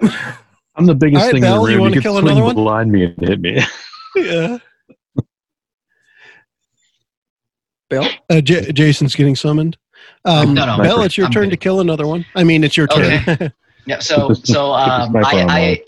[0.76, 1.82] I'm the biggest All right, thing Bell, you in the room.
[1.82, 2.66] wanna You, kill could another swing one?
[2.66, 3.62] behind me and hit me.
[4.16, 4.58] Yeah.
[7.90, 9.78] Bill Uh, J- Jason's getting summoned.
[10.26, 11.52] Um, No, no, Bell, it's your I'm turn good.
[11.52, 12.26] to kill another one.
[12.36, 13.52] I mean, it's your turn.
[13.86, 14.00] Yeah.
[14.00, 15.84] So so um, I, I.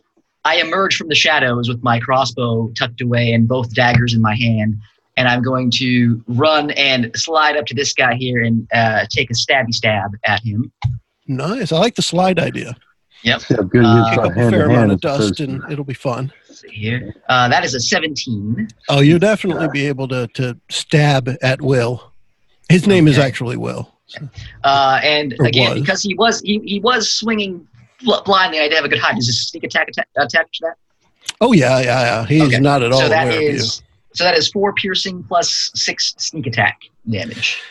[0.47, 4.35] I emerge from the shadows with my crossbow tucked away and both daggers in my
[4.35, 4.75] hand,
[5.17, 9.31] and I'm going to run and slide up to this guy here and uh, take
[9.31, 10.71] a stabby stab at him.
[11.25, 11.71] nice.
[11.71, 12.75] I like the slide idea.
[13.23, 13.41] Yep.
[13.41, 15.63] See how good you Uh, Pick shot up a fair amount of dust, It's and
[15.71, 16.31] it'll be fun.
[16.69, 17.15] Here.
[17.27, 18.67] Uh, that is a 17.
[18.89, 22.11] Oh, you'll definitely be able to to stab at Will.
[22.69, 23.94] His name is actually Will.
[24.07, 24.29] So-
[24.63, 25.81] Uh, and Or again, was.
[25.81, 27.67] because he was he, he was swinging
[28.03, 29.17] bl- blindly, I did have a good hide.
[29.17, 30.75] Is this a sneak attack attack, attack to that?
[31.41, 32.25] Oh yeah, yeah, yeah.
[32.25, 32.59] He's Okay.
[32.59, 33.59] not at all so that aware of you.
[33.59, 37.61] so that is four piercing plus six sneak attack damage.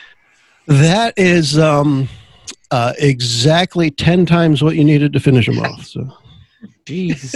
[0.67, 2.09] That is um,
[2.71, 5.85] uh, exactly ten times what you needed to finish him off.
[5.85, 6.11] So
[6.85, 7.33] jeez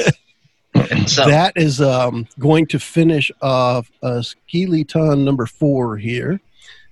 [1.07, 6.39] So that is um, going to finish off uh, Skeleton number four here.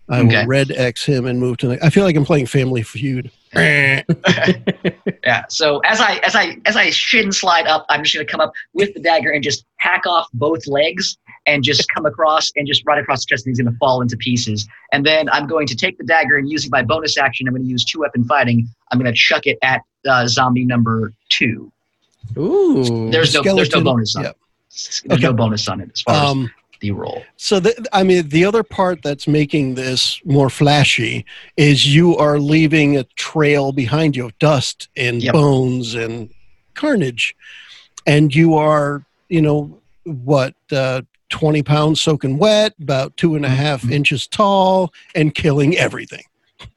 [0.09, 0.39] I Okay.
[0.41, 1.85] will red X him and move to the.
[1.85, 3.29] I feel like I'm playing Family Feud.
[3.55, 4.03] yeah.
[5.49, 8.53] So as I as I as I shin slide up, I'm just gonna come up
[8.73, 12.83] with the dagger and just hack off both legs and just come across and just
[12.85, 14.67] right across the chest and he's gonna fall into pieces.
[14.91, 17.65] And then I'm going to take the dagger and using my bonus action, I'm gonna
[17.65, 18.67] use two weapon fighting.
[18.91, 21.71] I'm gonna chuck it at uh, zombie number two.
[22.37, 23.09] Ooh.
[23.11, 24.29] There's no there's no bonus on yeah.
[24.31, 24.37] it.
[25.05, 27.23] There's no bonus on it as far as Um, the roll.
[27.37, 32.39] So, the, I mean, the other part that's making this more flashy is you are
[32.39, 35.33] leaving a trail behind you of dust and Yep.
[35.33, 36.29] bones and
[36.73, 37.35] carnage,
[38.05, 43.49] and you are, you know, what, uh, 20 pounds soaking wet, about two and a
[43.49, 46.23] half inches tall, and killing everything.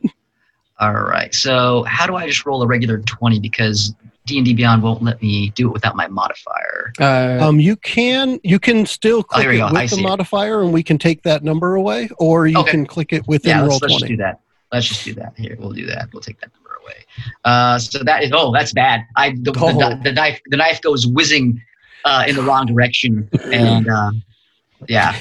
[0.81, 1.33] All right.
[1.35, 3.95] So how do I just roll a regular twenty because
[4.31, 6.93] D and D Beyond won't let me do it without my modifier?
[7.01, 9.67] Uh, Um, you can you can still Oh, click here we it go.
[9.67, 10.05] I with the see it.
[10.09, 12.71] modifier, and we can take that number away, or you Okay.
[12.71, 14.41] can click it within yeah, roll let's, let's just do that.
[14.73, 15.33] Let's just do that.
[15.37, 16.09] Here, we'll do that.
[16.13, 17.05] We'll take that number away.
[17.45, 19.05] Uh, so that is oh, that's bad.
[19.17, 19.73] I the, Oh.
[19.79, 21.61] the, the knife the knife goes whizzing
[22.05, 24.13] uh, in the wrong direction, and uh,
[24.89, 25.13] yeah.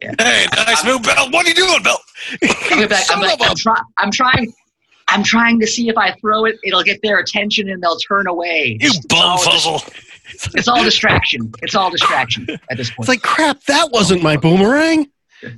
[0.00, 1.30] Hey, nice move, Bell.
[1.30, 1.98] What are you doing, Bell?
[2.42, 4.52] I'm, gonna like, I'm, like, of a- I'm, try, I'm trying.
[5.08, 8.26] I'm trying to see if I throw it, it'll get their attention and they'll turn
[8.26, 8.76] away.
[8.80, 9.82] You It's bum all,
[10.54, 11.52] it's all distraction.
[11.62, 13.00] It's all distraction at this point.
[13.00, 13.62] It's like crap.
[13.64, 15.10] That wasn't my boomerang.
[15.44, 15.50] all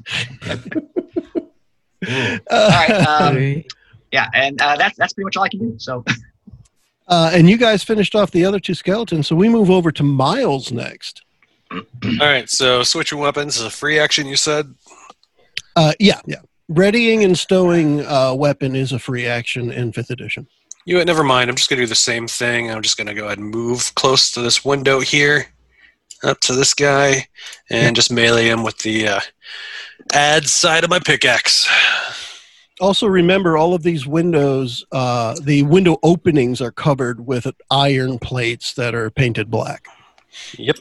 [2.50, 3.64] right, um,
[4.12, 5.74] yeah, and uh, that's that's pretty much all I can do.
[5.78, 6.04] So
[7.08, 10.02] Uh, and you guys finished off the other two skeletons, so we move over to
[10.02, 11.22] Miles next.
[11.72, 11.80] All
[12.20, 14.72] right, so switching weapons is a free action, you said?
[15.74, 16.40] Uh, yeah, yeah.
[16.68, 20.46] Readying and stowing uh, weapon is a free action in fifth edition.
[20.84, 21.48] You know what, never mind.
[21.48, 22.70] I'm just going to do the same thing.
[22.70, 25.46] I'm just going to go ahead and move close to this window here,
[26.22, 27.26] up to this guy,
[27.70, 29.20] and just melee him with the uh,
[30.12, 31.68] adze side of my pickaxe.
[32.80, 38.74] Also, remember all of these windows, uh, the window openings are covered with iron plates
[38.74, 39.88] that are painted black.
[40.52, 40.76] Yep.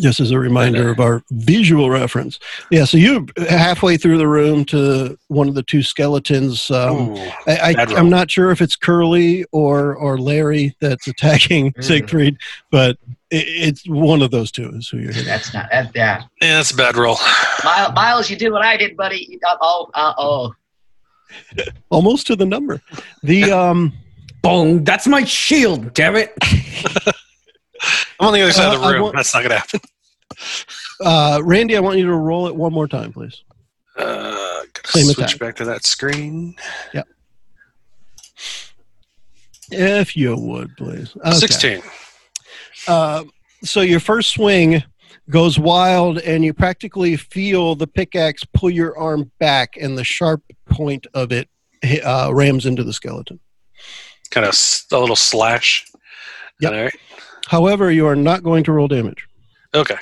[0.00, 2.38] Just as a reminder of our visual reference.
[2.70, 6.70] Yeah, so you're halfway through the room to one of the two skeletons.
[6.70, 7.16] Um, Ooh.
[7.46, 11.84] I, I, I'm not sure if it's Curly or or Larry that's attacking Mm.
[11.84, 12.36] Siegfried,
[12.70, 12.96] but
[13.30, 15.26] it, it's one of those two is who you're hitting.
[15.26, 15.90] that's not that.
[15.94, 17.18] Yeah, Yeah, that's a bad roll.
[17.64, 19.26] Miles, Miles, you did what I did, buddy.
[19.28, 20.54] You got, oh, uh, oh.
[21.90, 22.80] Almost to the number.
[23.22, 23.92] The um,
[24.42, 24.84] Boom!
[24.84, 25.92] That's my shield.
[25.94, 26.32] Damn it!
[28.20, 29.02] I'm on the other side of Uh, the room.
[29.04, 29.80] want- That's not going to happen.
[31.04, 33.42] uh, Randy, I want you to roll it one more time, please.
[33.98, 35.38] Uh, Same switch attack.
[35.38, 36.54] back to that screen.
[36.92, 37.02] Yeah.
[39.70, 41.16] If you would, please.
[41.16, 41.32] Okay.
[41.36, 41.82] 16.
[42.86, 43.24] Uh,
[43.64, 44.82] so your first swing
[45.28, 50.42] goes wild, and you practically feel the pickaxe pull your arm back, and the sharp
[50.70, 51.48] point of it
[52.04, 53.40] uh, rams into the skeleton.
[54.30, 54.54] Kind of
[54.92, 55.84] a little slash.
[56.60, 56.72] Yep.
[56.72, 56.94] All right.
[57.46, 59.26] However, you are not going to roll damage,
[59.74, 59.96] Okay.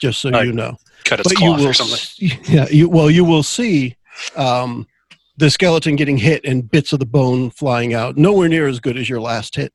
[0.00, 0.46] just so Right.
[0.46, 0.76] you know.
[1.04, 1.94] Cut its but you will, or something.
[1.94, 2.66] s- yeah.
[2.70, 3.96] You, well, you will see
[4.36, 4.86] um,
[5.38, 8.16] the skeleton getting hit and bits of the bone flying out.
[8.16, 9.72] Nowhere near as good as your last hit,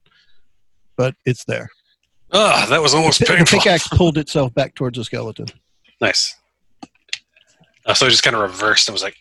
[0.98, 1.70] but it's there.
[2.32, 5.48] Ah, that was almost The pi- the pickaxe pulled itself back towards the skeleton.
[6.02, 6.36] Nice.
[7.86, 9.18] Uh, so I just kind of reversed and was like,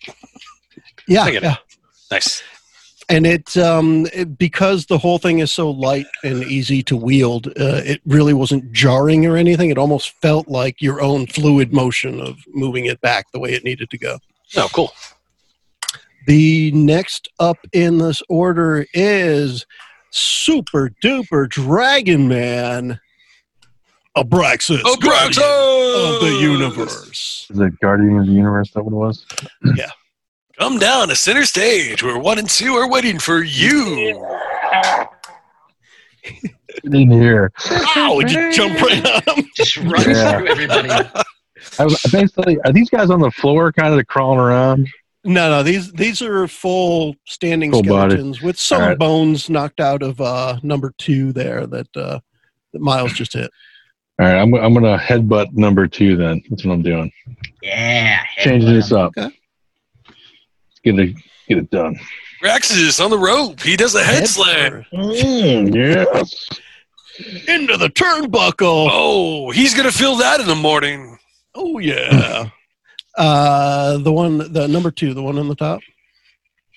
[1.08, 1.56] Yeah, I yeah.
[2.10, 2.42] nice.
[3.12, 7.46] And it, um, it because the whole thing is so light and easy to wield
[7.48, 12.20] uh, it really wasn't jarring or anything it almost felt like your own fluid motion
[12.20, 14.18] of moving it back the way it needed to go
[14.56, 14.92] Oh, cool.
[16.26, 19.66] the next up in this order is
[20.10, 23.00] super duper dragon man
[24.16, 25.38] abraxas Abraxas!
[25.38, 28.70] Guardian of the universe Is it Guardian of the Universe?
[28.72, 29.26] That what it was?
[30.62, 34.24] Come down to center stage where one and two are waiting for you.
[36.22, 37.50] Get in here.
[37.96, 39.44] Ow, it just jump right on him.
[39.56, 40.38] Just runs Yeah.
[40.38, 40.88] through everybody.
[41.80, 44.86] I was basically, are these guys on the floor, kind of crawling around?
[45.24, 48.12] No, no, these these are full standing Full body.
[48.12, 48.98] skeletons with some All right.
[48.98, 52.20] bones knocked out of uh, number two there that uh,
[52.72, 53.50] that Miles just hit.
[54.20, 56.16] All right, I'm, I'm gonna headbutt number two.
[56.16, 57.10] Then that's what I'm doing.
[57.62, 58.20] Yeah.
[58.38, 59.12] Changing this up.
[59.18, 59.36] Okay.
[60.84, 61.16] Let's get it,
[61.48, 61.98] get it done.
[62.42, 63.60] Raxus on the rope.
[63.60, 64.84] He does a head slam.
[64.92, 66.48] Mm, yes.
[67.48, 68.88] into the turnbuckle.
[68.90, 71.18] Oh, he's going to feel that in the morning.
[71.54, 72.48] Oh yeah.
[73.16, 75.80] uh, the one, the number two, the one on the top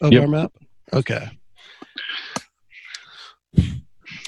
[0.02, 0.22] of Yep.
[0.22, 0.52] our map.
[0.94, 1.30] Okay.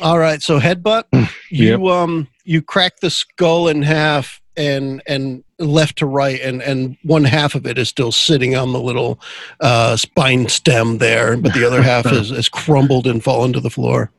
[0.02, 0.42] All right.
[0.42, 1.04] So headbutt.
[1.50, 6.98] You um you crack the skull in half and and left to right and and
[7.04, 9.20] one half of it is still sitting on the little
[9.62, 13.69] uh spine stem there but the other half is, is crumbled and fallen to the
[13.69, 14.12] floor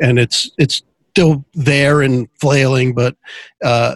[0.00, 3.16] and it's it's still there and flailing but
[3.64, 3.94] uh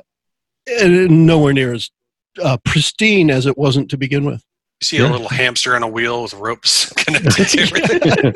[0.84, 1.90] nowhere near as
[2.42, 4.44] uh, pristine as it wasn't to begin with
[4.80, 5.10] You see a Yeah.
[5.12, 8.34] little hamster on a wheel with ropes connected to everything.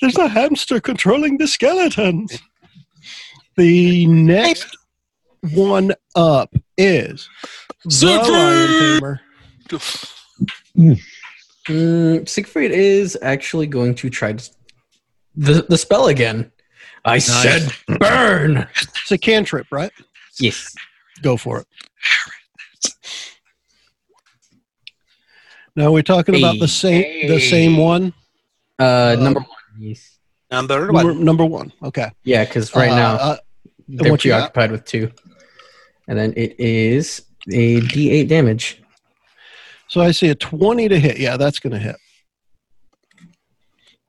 [0.00, 2.26] there's a hamster controlling the skeleton
[3.56, 4.76] the next
[5.52, 7.28] one up is
[7.84, 8.32] the Siegfried!
[8.32, 9.18] lion
[11.68, 14.50] Mm, Siegfried is actually going to try to,
[15.34, 16.52] the the spell again.
[17.04, 17.70] I said
[18.00, 18.66] burn.
[18.76, 19.92] it's a cantrip right
[20.38, 20.74] Yes.
[21.22, 21.66] go for it
[25.76, 26.68] Now we're talking about the Hey.
[27.22, 28.12] same the same one.
[28.78, 29.48] Uh, Um, number one.
[29.78, 30.18] Yes.
[30.50, 31.24] Number Number, one.
[31.24, 31.72] number one.
[31.82, 32.10] Okay.
[32.24, 33.36] Yeah, because right Uh, now uh,
[33.88, 34.52] they're what you got?
[34.54, 35.12] preoccupied with two,
[36.08, 38.82] and then it is a D8 damage.
[39.88, 41.18] so I see a twenty to hit.
[41.18, 41.96] Yeah, that's going to hit.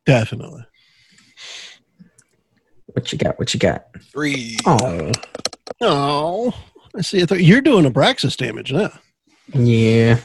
[0.05, 0.65] Definitely.
[2.87, 3.37] What you got?
[3.37, 3.85] What you got?
[4.11, 4.57] Three.
[4.65, 5.11] Oh,
[5.81, 6.53] Oh,
[6.95, 7.21] I see.
[7.21, 8.91] A th- You're doing Abraxas damage now.
[9.53, 10.17] yeah.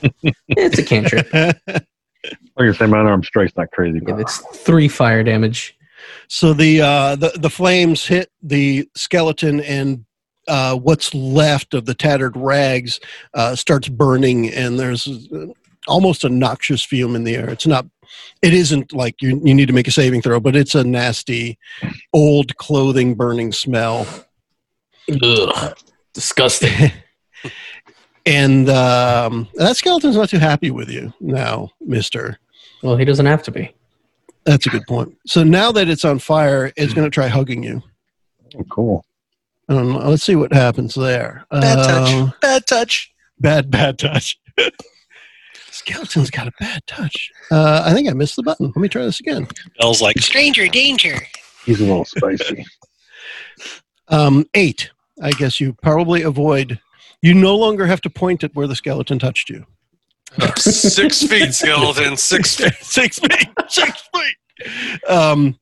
[0.49, 1.31] it's a cantrip.
[1.33, 4.01] Like I say, my arm strike's not crazy.
[4.07, 5.77] Yeah, it's three fire damage.
[6.29, 10.05] So the uh, the the flames hit the skeleton, and
[10.49, 13.01] uh, what's left of the tattered rags
[13.35, 15.47] uh, starts burning, and there's uh,
[15.89, 17.51] almost a noxious fume in the air.
[17.51, 17.87] It's not.
[18.43, 21.59] It isn't like you you need to make a saving throw, but it's a nasty,
[22.13, 24.07] old clothing burning smell.
[25.23, 25.77] Ugh,
[26.13, 26.93] disgusting.
[28.25, 32.39] And um, that skeleton's not too happy with you now, Mister.
[32.83, 33.75] Well, he doesn't have to be.
[34.45, 35.17] That's a good point.
[35.27, 37.83] So now that it's on fire, it's going to try hugging you.
[38.57, 39.05] oh, cool.
[39.73, 39.99] I don't know.
[40.11, 41.47] Let's see what happens there.
[41.51, 42.41] Bad Uh, touch.
[42.43, 43.15] Bad touch.
[43.41, 44.39] Bad, bad touch.
[45.71, 47.31] Skeleton's got a bad touch.
[47.51, 48.67] Uh, I think I missed the button.
[48.67, 49.49] Let me try this again.
[49.81, 51.17] Bell's like, Stranger danger.
[51.65, 52.65] He's a little spicy.
[54.09, 54.91] Um, eight.
[55.23, 56.79] I guess you probably avoid.
[57.23, 59.65] You no longer have to point at where the skeleton touched you.
[60.59, 62.75] six feet skeleton, six feet.
[62.83, 63.49] six feet.
[63.69, 65.05] Six feet.
[65.09, 65.59] Um,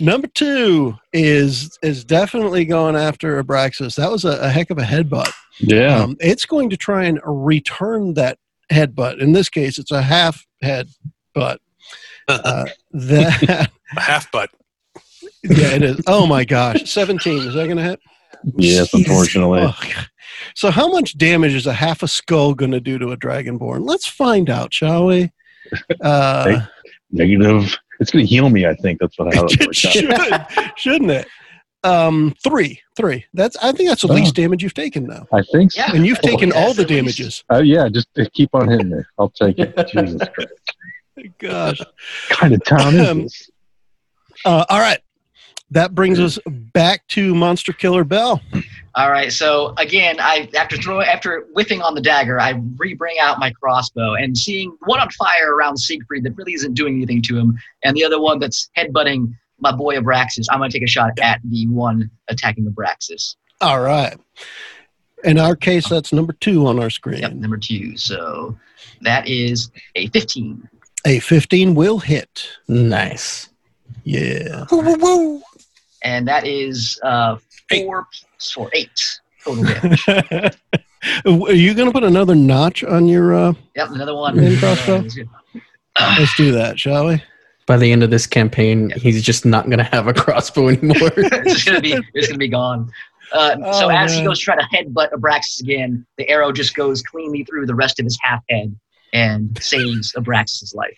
[0.00, 3.96] number two is is definitely going after Abraxas.
[3.96, 5.32] That was a, a heck of a headbutt.
[5.60, 6.02] Yeah.
[6.02, 8.38] Um, it's going to try and return that
[8.70, 9.20] headbutt.
[9.20, 10.88] In this case, it's a half head
[11.34, 11.60] butt.
[12.28, 14.50] Uh, that Half butt.
[15.44, 16.00] yeah, it is.
[16.08, 17.38] Oh my gosh, seventeen.
[17.46, 18.00] Is that going to hit?
[18.56, 19.60] yes, unfortunately.
[19.62, 19.76] Oh,
[20.54, 23.86] so, how much damage is a half a skull going to do to a dragonborn?
[23.86, 25.30] Let's find out, shall we?
[26.00, 26.60] Uh,
[27.10, 27.76] Negative.
[28.00, 29.00] It's going to heal me, I think.
[29.00, 29.92] That's what how it it works out.
[29.92, 31.26] should, shouldn't it?
[31.84, 33.24] Um, three, three.
[33.34, 33.56] That's.
[33.58, 34.14] I think that's the Oh.
[34.14, 35.80] least damage you've taken now, I think so.
[35.82, 35.92] Yeah.
[35.94, 37.44] and you've Oh, taken that's all the at least- damages.
[37.52, 38.98] Uh, yeah, just uh, keep on hitting me.
[39.18, 39.74] I'll take it.
[39.92, 40.52] Jesus Christ.
[41.38, 41.78] Gosh.
[41.78, 41.94] What
[42.30, 43.50] kind of town Um, is this?
[44.44, 44.98] Uh, all right.
[45.70, 48.40] That brings us back to Monster Killer Bell.
[48.96, 49.30] All right.
[49.30, 54.14] So again, I after throwing after whiffing on the dagger, I re-bring out my crossbow
[54.14, 57.94] and seeing one on fire around Siegfried that really isn't doing anything to him, and
[57.94, 60.46] the other one that's headbutting my boy Abraxas.
[60.50, 63.36] I'm going to take a shot at the one attacking Abraxas.
[63.60, 64.16] All right.
[65.24, 67.20] In our case, that's number two on our screen.
[67.20, 67.96] Yep, number two.
[67.96, 68.56] So
[69.02, 70.68] that is a 15.
[71.06, 72.48] A 15 will hit.
[72.68, 73.48] Nice.
[74.04, 74.66] Yeah.
[76.02, 77.36] and that is uh,
[77.68, 78.06] four
[78.38, 78.90] plus four, eight
[79.44, 80.08] total damage.
[81.24, 83.34] Are you going to put another notch on your.
[83.34, 84.36] Uh, yep, another one.
[84.36, 85.04] Main crossbow?
[85.96, 87.22] Uh, let's do that, shall we?
[87.66, 88.96] By the end of this campaign, Yeah.
[88.98, 91.10] he's just not going to have a crossbow anymore.
[91.16, 92.90] it's gonna be it's gonna be gone.
[93.32, 96.76] Uh, so Oh, as he goes to try to headbutt Abraxas again, the arrow just
[96.76, 98.76] goes cleanly through the rest of his half head
[99.12, 100.96] and saves Abraxas' life.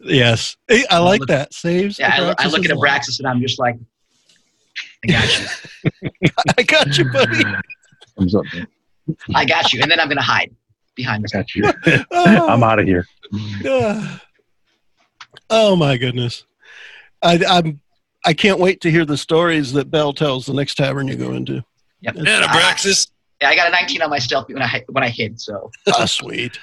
[0.00, 0.56] Yes.
[0.68, 1.54] Hey, I like that.
[1.54, 1.98] Saves.
[1.98, 3.02] Yeah, I, I look at Abraxas' life.
[3.02, 3.76] Abraxas and I'm just like,
[5.04, 7.44] I got you, I got you, buddy.
[8.16, 8.44] Thumbs up.
[8.54, 8.66] man.
[9.34, 10.54] I got you, and then I'm gonna hide
[10.94, 11.64] behind I got you.
[12.12, 12.48] Oh.
[12.48, 13.06] I'm out of here.
[15.50, 16.44] Oh my goodness.
[17.22, 17.80] I, I'm.
[18.24, 21.32] I can't wait to hear the stories that Bell tells the next tavern you go
[21.32, 21.62] into.
[22.02, 22.16] Yep.
[22.16, 25.08] And Abraxas, Yeah, I got a 19 on my stealth when I hi- when I
[25.08, 25.40] hid.
[25.40, 26.58] So Ah, sweet.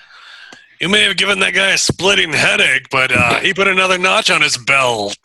[0.79, 4.29] You may have given that guy a splitting headache, but uh, he put another notch
[4.29, 5.17] on his belt.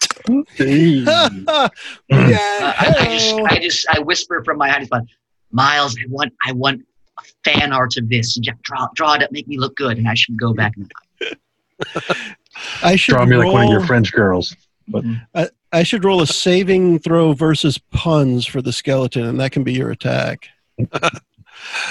[0.54, 1.04] Hey.
[1.06, 1.68] uh,
[2.08, 2.74] yeah.
[2.78, 5.02] I, I just I just I whisper from my hiding spot,
[5.52, 6.82] Miles, I want I want
[7.44, 8.34] fan art of this.
[8.34, 10.90] Just draw draw it up, make me look good, and I should go back and
[12.82, 14.54] I should Draw me like one of your French girls.
[14.86, 15.04] But
[15.72, 19.72] I should roll a saving throw versus puns for the skeleton, and that can be
[19.72, 20.48] your attack.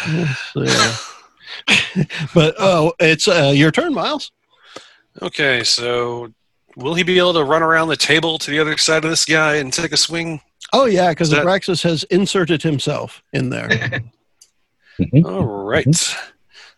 [0.07, 1.12] Let's see.
[2.33, 4.31] but oh, it's uh, your turn, Miles.
[5.21, 6.33] Okay, so
[6.75, 9.25] will he be able to run around the table to the other side of this
[9.25, 10.41] guy and take a swing?
[10.71, 14.01] Oh yeah, because Is that- Abraxas has inserted himself in there.
[15.25, 16.15] All right.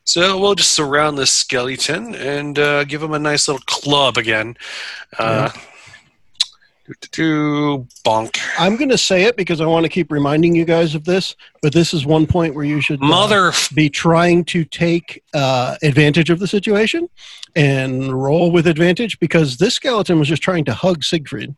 [0.04, 4.56] So we'll just surround this skeleton and uh, give him a nice little club again.
[5.18, 5.50] Uh,
[7.12, 8.40] do bonk.
[8.60, 11.36] I'm going to say it because I want to keep reminding you guys of this.
[11.62, 13.48] But this is one point where you should uh, Mother.
[13.50, 17.10] f- be trying to take uh, advantage of the situation
[17.56, 21.56] and roll with advantage because this skeleton was just trying to hug Siegfried.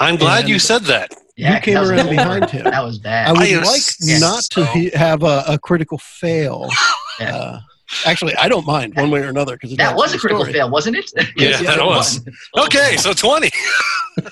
[0.00, 1.12] I'm glad And- you said that.
[1.36, 2.10] yeah, You came that around bad.
[2.10, 2.64] behind him.
[2.64, 3.28] That was bad.
[3.28, 6.68] I would I am like so- not to he- have a, a critical fail.
[7.20, 7.36] Yeah.
[7.36, 7.60] Uh,
[8.06, 10.96] Actually, I don't mind one way or another because That was a critical fail, wasn't
[10.96, 11.10] it?
[11.36, 11.86] Yeah, that One.
[11.96, 12.20] was.
[12.54, 13.50] Well Okay, so 20.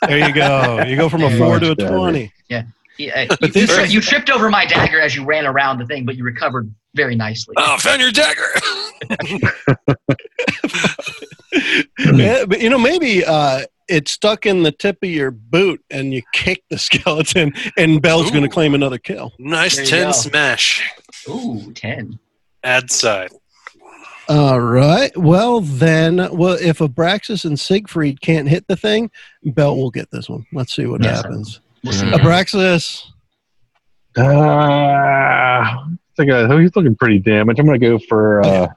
[0.09, 0.83] There you go.
[0.87, 2.33] You go from a There four to a twenty.
[2.49, 2.65] Yeah,
[2.99, 5.87] you, But you this- tri- you tripped over my dagger as you ran around the
[5.87, 7.55] thing, but you recovered very nicely.
[7.59, 8.47] Oh, found your dagger.
[12.15, 16.13] Yeah, but you know, maybe uh, it stuck in the tip of your boot, and
[16.15, 19.33] you kicked the skeleton, and Bell's going to claim another kill.
[19.39, 20.13] nice 10 go.
[20.13, 20.91] smash.
[21.29, 22.19] Ooh, 10.
[22.65, 23.31] Adze side.
[24.29, 25.15] All right.
[25.17, 29.11] Well, then, well, if Abraxas and Siegfried can't hit the thing,
[29.45, 30.47] Bell will get this one.
[30.53, 31.61] Let's see what Yes, happens.
[31.83, 32.07] We'll see.
[32.07, 32.13] Mhm.
[32.15, 33.03] Abraxas.
[34.17, 37.59] Uh, it's like a, he's looking pretty damaged.
[37.59, 38.43] I'm gonna go for.
[38.45, 38.69] Uh,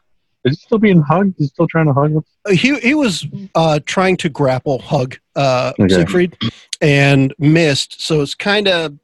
[0.45, 1.35] is he still being hugged?
[1.39, 2.11] Is he still trying to hug?
[2.11, 3.25] What's- Uh, He he was
[3.55, 5.93] uh, trying to grapple hug uh, Okay.
[5.93, 6.37] Siegfried
[6.81, 8.01] and missed.
[8.01, 8.97] So it's kind of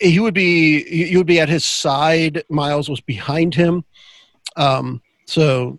[0.00, 2.42] he would be you would be at his side.
[2.48, 3.84] Miles was behind him,
[4.56, 5.00] um,
[5.30, 5.78] so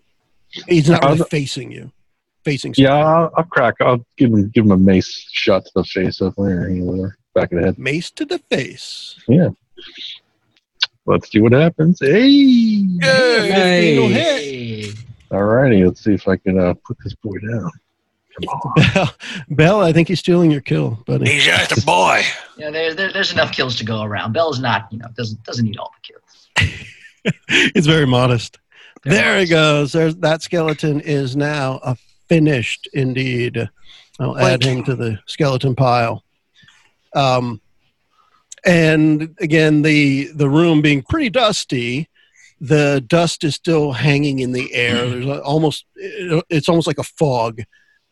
[0.66, 1.92] he's not really How's- facing you.
[2.44, 3.74] Facing Yeah, I'll, I'll crack.
[3.80, 7.52] I'll give him give him a mace shot to the face of there, or back
[7.52, 7.78] of the head.
[7.78, 9.14] mace to the face.
[9.28, 9.50] Yeah.
[11.06, 12.00] Let's see what happens.
[12.00, 12.98] Hey, Yay!
[13.00, 14.42] Fifteen will hit.
[14.42, 14.92] Hey.
[15.30, 15.84] alrighty.
[15.86, 17.70] Let's see if I can uh, put this boy down.
[18.40, 18.72] Come on.
[18.94, 19.14] Bell,
[19.50, 21.30] Bell, I think he's stealing your kill, buddy.
[21.30, 22.22] He's just a boy.
[22.58, 24.32] Yeah, there, there, there's enough kills to go around.
[24.34, 26.78] Bell's not, you know, doesn't doesn't need all the kills.
[27.74, 28.58] It's very modest.
[29.04, 29.92] There he goes.
[29.92, 31.96] There's that skeleton is now a
[32.28, 33.68] finished indeed.
[34.20, 36.22] I'll add him to the skeleton pile.
[37.14, 37.60] Um,
[38.64, 42.08] and again, the the room being pretty dusty,
[42.60, 45.08] the dust is still hanging in the air.
[45.08, 47.60] There's almost it's almost like a fog,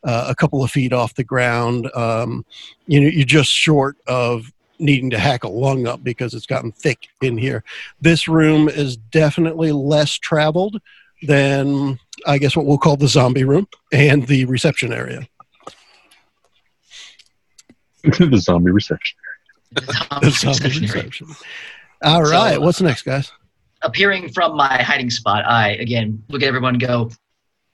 [0.03, 1.89] uh, a couple of feet off the ground.
[1.95, 2.45] Um,
[2.87, 6.73] you know, you're just short of needing to hack a lung up because it's gotten
[6.73, 7.63] thick in here.
[8.01, 10.81] This room is definitely less traveled
[11.23, 15.29] than I guess what we'll call the zombie room and the reception area.
[18.03, 19.19] the zombie reception.
[19.73, 21.29] The zombie reception.
[22.03, 23.31] All So, uh, what's next, guys?
[23.83, 27.11] Appearing from my hiding spot, I again look at everyone go,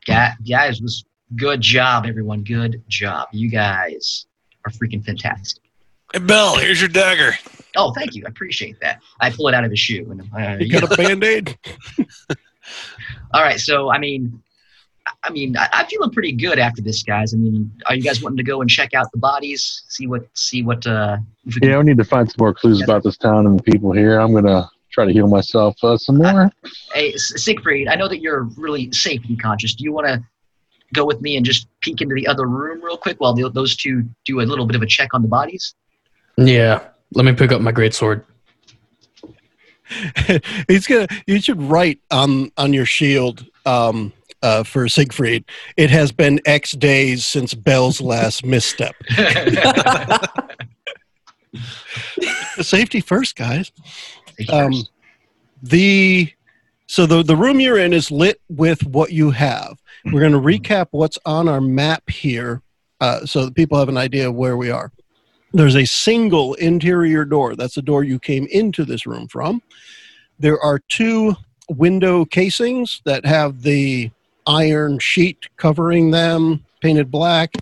[0.05, 1.05] "Ga- guys, was
[1.37, 2.43] good job, everyone.
[2.43, 3.29] Good job.
[3.33, 4.27] You guys
[4.65, 5.63] are freaking fantastic.
[6.17, 7.35] Hey, Bell, here's your dagger.
[7.77, 8.23] Oh, thank you.
[8.25, 9.01] I appreciate that.
[9.21, 10.11] I pull it out of his shoe.
[10.11, 11.59] And uh, You got a band aid?
[13.35, 14.43] All right, so I mean,
[15.23, 17.35] I mean, I, I'm feeling pretty good after this, guys.
[17.35, 20.27] I mean, are you guys wanting to go and check out the bodies, see what,
[20.33, 20.87] see what?
[20.87, 23.45] Uh, if we can- Yeah, we need to find some more clues about this town
[23.47, 24.19] and the people here.
[24.19, 26.51] I'm gonna try to heal myself uh, some more.
[26.95, 29.75] Hey, Siegfried, I know that you're really safety conscious.
[29.75, 30.25] Do you want to
[30.95, 33.77] go with me and just peek into the other room real quick while the, those
[33.77, 35.75] two do a little bit of a check on the bodies?
[36.37, 36.81] Yeah.
[37.15, 38.25] Let me pick up my great sword.
[40.69, 41.07] He's gonna.
[41.27, 44.13] You should write on on your shield um,
[44.43, 45.45] uh, for Siegfried.
[45.77, 48.95] It has been X days since Bell's last misstep.
[52.61, 53.71] Safety first, guys.
[54.49, 54.73] Um,
[55.63, 56.33] the
[56.87, 59.79] so the the room you're in is lit with what you have.
[60.07, 62.63] We're going to recap what's on our map here,
[63.01, 64.93] uh, so that people have an idea of where we are.
[65.57, 67.57] There's a single interior door.
[67.57, 69.63] That's the door you came into this room from.
[70.39, 71.35] There are two
[71.71, 74.11] window casings that have the
[74.47, 77.55] iron sheet covering them, painted black,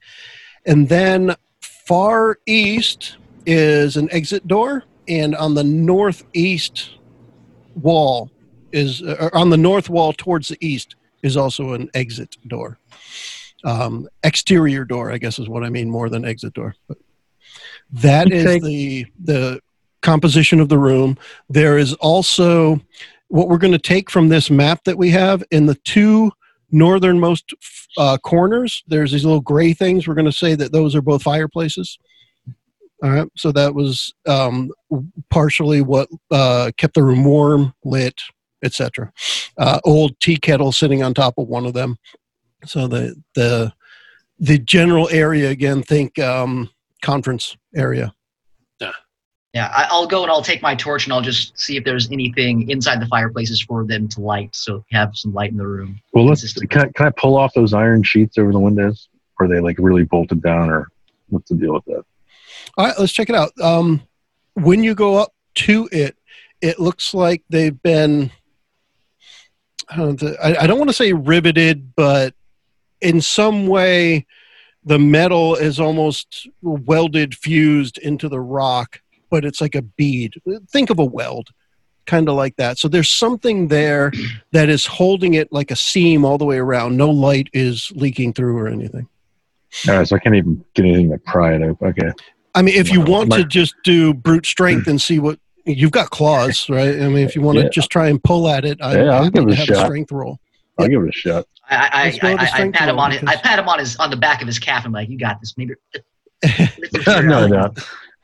[0.67, 3.17] and then far east
[3.47, 6.99] is an exit door, and on the northeast
[7.81, 8.29] wall
[8.73, 12.77] is uh, on the north wall towards the east is also an exit door.
[13.63, 16.75] Um, exterior door, I guess, is what I mean more than exit door.
[16.89, 16.99] But
[17.93, 18.59] that is Okay.
[18.59, 19.61] the the
[20.03, 21.17] composition of the room.
[21.49, 22.81] There is also
[23.29, 26.31] what we're going to take from this map that we have in the two
[26.71, 27.55] northernmost
[27.97, 28.83] uh, corners.
[28.87, 30.07] There's these little gray things.
[30.07, 31.99] We're going to say that those are both fireplaces.
[33.03, 34.71] All right, so that was um,
[35.29, 38.15] partially what uh, kept the room warm, lit,
[38.63, 39.13] etc.
[39.59, 41.97] Uh, old tea kettle sitting on top of one of them.
[42.65, 43.73] So the the
[44.39, 46.71] the general area again, think um,
[47.03, 48.15] conference area.
[49.55, 52.11] Yeah, I, I'll go and I'll take my torch and I'll just see if there's
[52.11, 56.01] anything inside the fireplaces for them to light, so have some light in the room.
[56.13, 56.41] Well, let's.
[56.41, 56.71] Consistent.
[56.71, 59.09] Can I, can I pull off those iron sheets over the windows?
[59.39, 60.89] Or are they like really bolted down, or
[61.29, 62.03] what's the deal with that?
[62.77, 63.53] All right, let's check it out.
[63.61, 64.03] Um,
[64.55, 66.17] when you go up to it,
[66.61, 68.33] it looks like they've been.
[69.89, 72.35] I don't, know, I, I don't want to say riveted, but
[73.01, 74.27] in some way,
[74.85, 80.35] the metal is almost welded, fused into the rock, but it's like a bead.
[80.71, 81.49] Think of a weld.
[82.07, 82.77] kind of like that.
[82.79, 84.13] So there's something there
[84.53, 86.99] that is holding it like a seam all the way around.
[86.99, 89.09] No light is leaking through or anything.
[89.89, 91.89] All right, so I can't even get anything to pry it open.
[91.89, 92.11] Okay.
[92.55, 96.11] I mean, if you want to just do brute strength and see what you've got
[96.11, 97.01] claws, right?
[97.01, 97.71] I mean, if you want to Yeah.
[97.71, 99.87] just try and pull at it, I'm Yeah, I'll give it a a shot.
[99.87, 100.39] strength roll.
[100.79, 101.47] I'll give it a shot.
[101.71, 103.59] I, I, Let's go with the I, I, I pat him on his, I pat
[103.59, 104.85] him on his on the back of his calf.
[104.85, 105.55] And I'm like, you got this.
[105.57, 105.75] Maybe.
[107.07, 107.73] no, no.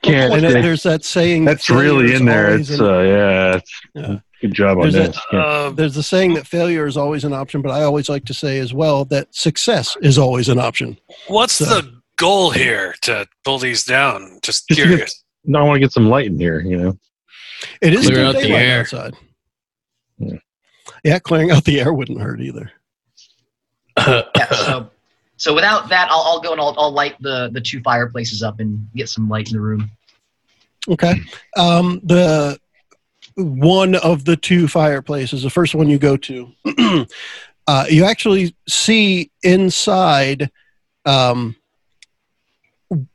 [0.03, 0.33] Can't.
[0.33, 2.55] And then there's that saying that that's really in there.
[2.59, 3.57] It's an- uh, yeah.
[3.57, 4.19] It's, Yeah.
[4.41, 5.17] Good job on There's this.
[5.17, 5.39] that- Yeah.
[5.41, 8.33] Uh, there's the saying that failure is always an option, but I always like to
[8.35, 10.99] say as well that success is always an option.
[11.29, 14.39] what's So- the goal here to pull these down?
[14.43, 15.25] Just Just to get- curious.
[15.45, 16.61] no, I want to get some light in here.
[16.63, 16.99] You know.
[17.83, 18.81] It is Clear out the air.
[18.81, 19.15] outside.
[20.19, 20.37] Yeah.
[21.05, 22.73] Yeah, clearing out the air wouldn't hurt either.
[24.37, 24.91] Yeah, so,
[25.37, 28.61] so without that, I'll, I'll go and I'll, I'll light the the two fireplaces up
[28.61, 29.91] and get some light in the room.
[30.89, 31.15] Okay.
[31.57, 32.59] Um, the
[33.37, 36.53] one of the two fireplaces, the first one you go to,
[37.67, 40.51] uh, you actually see inside
[41.07, 41.57] um,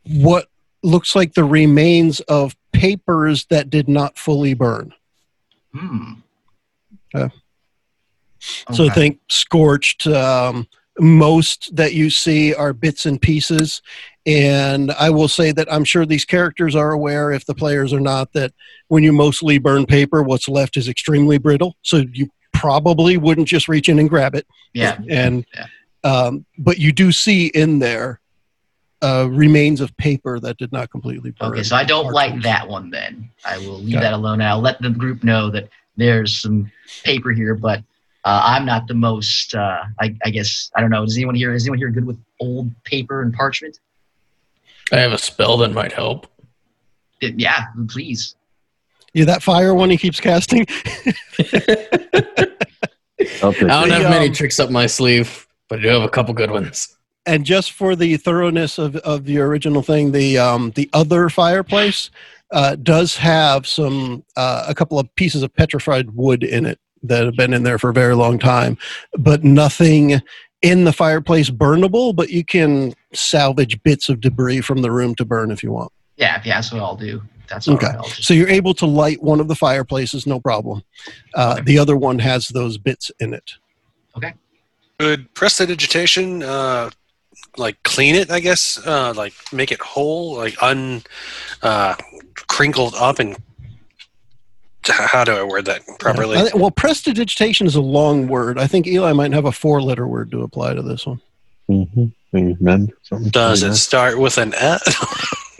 [0.08, 0.48] what
[0.84, 4.94] looks like the remains of papers that did not fully burn.
[5.74, 6.14] Hmm.
[7.14, 7.34] Okay.
[8.72, 8.94] So Okay.
[8.94, 10.08] think scorched.
[10.08, 10.68] Um,
[11.00, 13.82] most that you see are bits and pieces.
[14.26, 18.00] And I will say that I'm sure these characters are aware, if the players are
[18.00, 18.54] not, that
[18.88, 21.76] when you mostly burn paper, what's left is extremely brittle.
[21.84, 24.48] So you probably wouldn't just reach in and grab it.
[24.74, 24.98] yeah.
[25.10, 25.68] And Yeah.
[26.04, 28.20] um, but you do see in there
[29.04, 31.52] uh, remains of paper that did not completely burn.
[31.52, 32.44] Okay, so I don't like Parchment.
[32.46, 33.30] that one then.
[33.46, 34.42] I will leave that alone.
[34.42, 36.72] I'll let the group know that there's some
[37.04, 37.84] paper here, but
[38.26, 39.54] uh, I'm not the most.
[39.54, 41.04] Uh, I, I guess I don't know.
[41.04, 41.54] Is anyone here?
[41.54, 43.80] Is anyone here good with old paper and parchment?
[44.92, 46.28] I have a spell that might help.
[47.22, 48.36] Yeah, please.
[49.14, 50.66] Yeah, that fire one he keeps casting.
[53.42, 56.10] I'll I don't have many um, tricks up my sleeve, but I do have a
[56.10, 56.98] couple good ones.
[57.26, 62.10] and just for the thoroughness of, of the original thing, the um, the other fireplace
[62.52, 67.26] uh, does have some uh, a couple of pieces of petrified wood in it that
[67.26, 68.78] have been in there for a very long time,
[69.18, 70.22] but nothing
[70.62, 72.16] in the fireplace burnable.
[72.16, 75.92] But you can salvage bits of debris from the room to burn if you want.
[76.18, 77.22] Yeah, yeah, that's what I'll do.
[77.48, 77.88] That's all Okay.
[77.88, 78.06] right.
[78.06, 80.84] So you're able to light one of the fireplaces, no problem.
[81.36, 83.52] Uh, the other one has those bits in it.
[84.18, 84.34] Okay.
[84.98, 86.90] Could prestidigitation, uh,
[87.58, 88.32] like clean it?
[88.32, 91.04] I guess, uh, like make it whole, like un,
[91.62, 91.96] uh,
[92.48, 93.38] crinkled up, and
[94.88, 96.38] how do I word that properly?
[96.38, 98.58] I thi- well, prestidigitation is a long word.
[98.60, 101.22] I think Eli might have a four-letter word to apply to this one.
[101.70, 102.06] Mm-hmm.
[102.34, 103.30] Maybe mend something.
[103.30, 103.78] Does like it that.
[103.78, 104.82] start with an F?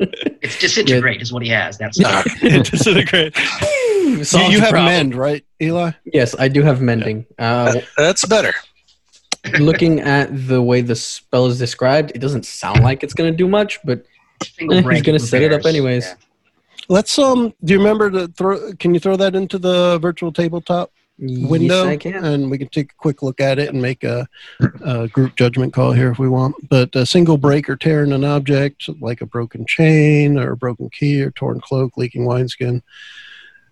[0.00, 1.76] it's disintegrate is what he has.
[1.78, 3.36] That's not Disintegrate.
[3.36, 4.84] You, you have problem.
[4.86, 5.90] mend, right, Eli?
[6.04, 7.26] Yes, I do have mending.
[7.38, 8.54] Uh, That's better.
[9.58, 13.36] looking at the way the spell is described, it doesn't sound like it's going to
[13.36, 14.04] do much, but
[14.60, 16.06] Eh, he's gonna set it up anyways.
[16.06, 16.14] Yeah.
[16.88, 17.52] Let's um.
[17.64, 18.72] Do you remember to throw?
[18.74, 22.24] Can you throw that into the virtual tabletop window, Yes, I can.
[22.24, 24.26] and we can take a quick look at it and make a,
[24.84, 26.54] a group judgment call here if we want.
[26.68, 30.56] But a single break or tear in an object, like a broken chain or a
[30.56, 32.82] broken key or torn cloak, leaking wineskin.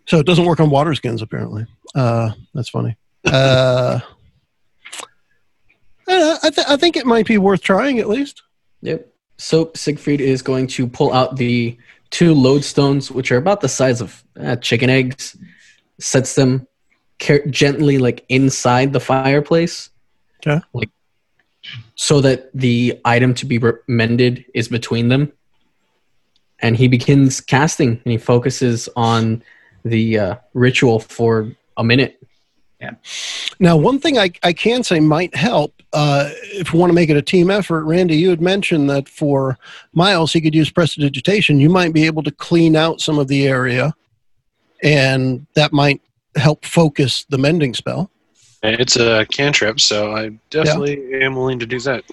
[0.06, 1.66] So it doesn't work on water skins apparently.
[1.94, 2.96] Uh, that's funny.
[3.24, 4.00] Uh,
[6.08, 8.42] I, I, th- I think it might be worth trying at least.
[8.82, 9.08] Yep.
[9.38, 11.76] So Siegfried is going to pull out the
[12.10, 15.36] two lodestones, which are about the size of uh, chicken eggs,
[15.98, 16.66] sets them
[17.50, 19.90] gently like inside the fireplace.
[20.46, 20.60] Okay.
[20.72, 20.90] Like
[21.94, 25.32] so that the item to be re- mended is between them.
[26.60, 29.42] And he begins casting and he focuses on
[29.84, 32.18] the uh, ritual for a minute.
[33.58, 37.08] Now, one thing I, I can say might help uh, if you want to make
[37.08, 37.84] it a team effort.
[37.84, 39.58] Randy, you had mentioned that for
[39.94, 41.58] Miles, he could use prestidigitation.
[41.58, 43.94] You might be able to clean out some of the area,
[44.82, 46.02] and that might
[46.36, 48.10] help focus the mending spell.
[48.62, 52.04] It's a cantrip, so I definitely am willing to do that.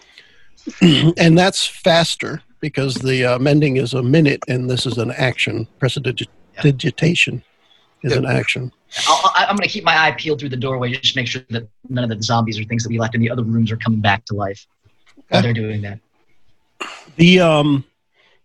[1.17, 5.67] and that's faster because the uh, mending is a minute, and this is an action.
[5.79, 7.43] Prestidigitation
[8.03, 8.71] is an action.
[9.07, 11.27] I'll, I- I'm going to keep my eye peeled through the doorway just to make
[11.27, 13.71] sure that none of the zombies or things that we left in the other rooms
[13.71, 14.65] are coming back to life
[15.29, 15.41] while Okay.
[15.41, 15.99] they're doing that.
[17.15, 17.85] The um,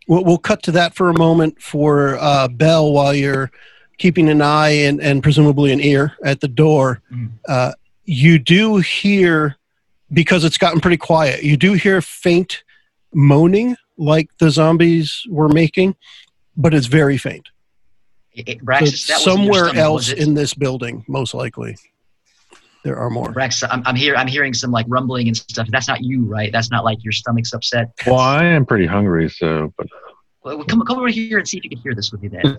[0.07, 3.51] we'll, we'll cut to that for a moment for uh, Bell while you're
[3.99, 7.01] keeping an eye and, and presumably an ear at the door.
[7.13, 7.31] Mm.
[7.49, 7.73] Uh,
[8.05, 9.57] you do hear
[10.13, 11.43] because it's gotten pretty quiet.
[11.43, 12.63] You do hear faint
[13.13, 15.97] moaning like the zombies were making,
[16.57, 17.49] but it's very faint.
[18.39, 21.77] It, it, So it's that was in your somewhere else in this building, most likely.
[22.85, 23.33] There are more.
[23.33, 24.15] Brax, I'm, I'm here.
[24.15, 25.67] I'm hearing some like rumbling and stuff.
[25.71, 26.53] That's not you, right?
[26.53, 27.91] That's not like your stomach's upset.
[28.07, 29.89] Well, I am pretty hungry, so but
[30.45, 32.29] Well, come come over here and see if you can hear this with me.
[32.29, 32.59] Then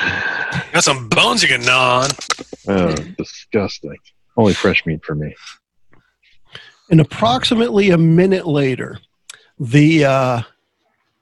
[0.72, 2.10] Got some bones you can gnaw on.
[2.68, 3.98] oh, disgusting.
[4.38, 5.34] Only fresh meat for me.
[6.90, 8.98] And approximately a minute later,
[9.58, 10.42] the uh,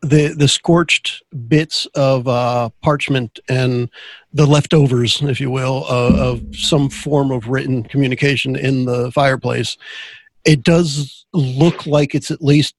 [0.05, 3.91] the the scorched bits of uh, parchment and
[4.33, 9.77] the leftovers, if you will, uh, of some form of written communication in the fireplace,
[10.45, 12.75] it does look like it's at least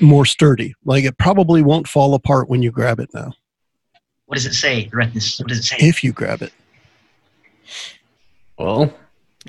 [0.00, 0.74] more sturdy.
[0.84, 3.32] Like it probably won't fall apart when you grab it now,
[4.26, 4.88] what does it say?
[4.92, 5.38] Redness.
[5.38, 5.76] What does it say?
[5.78, 6.52] if you grab it.
[8.58, 8.94] Well,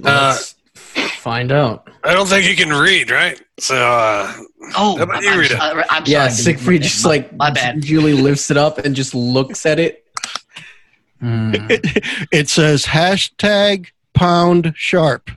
[0.04, 0.56] Uh, let's
[0.94, 1.90] find out.
[2.04, 3.42] I don't think he can read, right?
[3.60, 4.34] So, uh,
[4.78, 5.60] oh, How about I'm, you I'm, read it?
[5.60, 6.56] I'm, I'm Yeah, sorry.
[6.56, 7.82] Siegfried just my, like my bad.
[7.82, 10.06] Julie lifts it up and just looks at it.
[11.20, 11.54] Hmm.
[12.34, 15.32] It says hashtag pound sharp.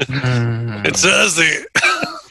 [0.00, 0.84] Hmm.
[0.84, 1.66] it says the,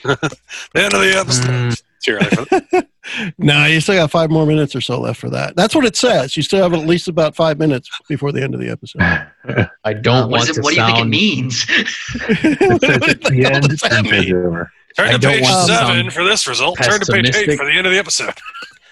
[0.73, 1.47] the end of the episode.
[1.47, 2.79] Hmm.
[3.17, 3.45] It's too early for that.
[3.45, 5.55] No, you still got five more minutes or so left for that.
[5.55, 6.35] That's what it says.
[6.37, 9.01] You still have at least about five minutes before the end of the episode.
[9.83, 11.09] I don't Uh, want is it, to what do you think it sound.
[11.09, 11.65] means?
[11.69, 14.65] It says at the end, does that turn page mean?
[14.97, 16.77] Turn I to page seven sound for this result.
[16.81, 18.33] Turn to page eight for the end of the episode.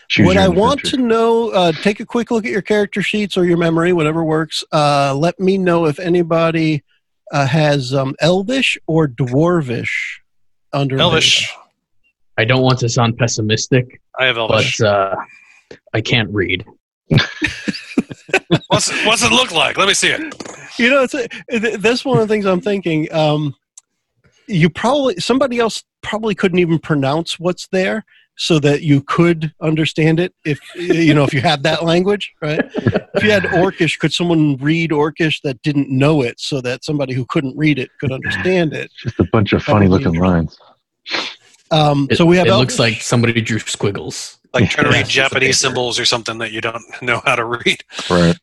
[0.07, 3.37] Choose what I want to know, uh, take a quick look at your character sheets
[3.37, 4.63] or your memory, whatever works.
[4.71, 6.83] Uh, let me know if anybody
[7.31, 9.89] uh, has um, Elvish or Dwarvish
[10.73, 11.53] under Elvish.
[12.39, 14.77] I don't want to sound pessimistic, I have Elvish.
[14.77, 15.15] but uh,
[15.93, 16.65] I can't read.
[18.67, 19.77] What's what's it look like?
[19.77, 20.21] Let me see it.
[20.77, 23.11] You know, it's a, that's one of the things I'm thinking.
[23.11, 23.55] Um,
[24.47, 28.05] you probably somebody else probably couldn't even pronounce what's there,
[28.37, 30.33] so that you could understand it.
[30.45, 32.61] If you know, if you had that language, right?
[32.75, 37.13] If you had Orcish, could someone read Orcish that didn't know it, so that somebody
[37.13, 38.91] who couldn't read it could understand it?
[38.97, 40.57] Just a bunch of funny looking lines.
[41.71, 42.77] Um, It, so we have it Elvish.
[42.77, 44.37] looks like somebody drew squiggles.
[44.53, 47.83] Like trying to read Japanese symbols or something that you don't know how to read.
[48.09, 48.35] Right.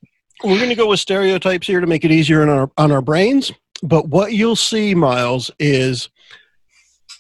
[0.45, 3.03] we're going to go with stereotypes here to make it easier on our on our
[3.03, 3.53] brains.
[3.83, 6.09] But what you'll see, Miles, is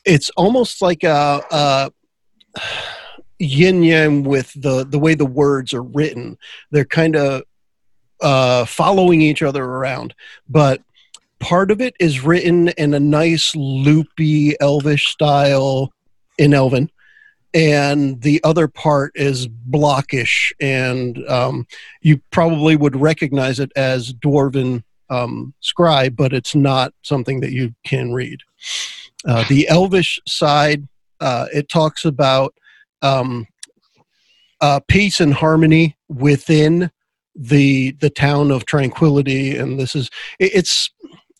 [0.04, 1.90] it's almost like a, a
[3.38, 6.38] yin yang with the the way the words are written.
[6.70, 7.42] They're kind of
[8.20, 10.14] uh, following each other around,
[10.48, 10.80] but
[11.40, 15.92] part of it is written in a nice loopy Elvish style
[16.38, 16.90] in Elven.
[17.54, 21.66] And the other part is blockish, and um,
[22.02, 27.74] you probably would recognize it as dwarven um, scribe, but it's not something that you
[27.84, 28.40] can read.
[29.26, 30.86] Uh, the Elvish side,
[31.20, 32.54] uh, it talks about
[33.00, 33.46] um,
[34.60, 36.90] uh, peace and harmony within
[37.34, 40.90] the the town of Tranquility, and this is it- it's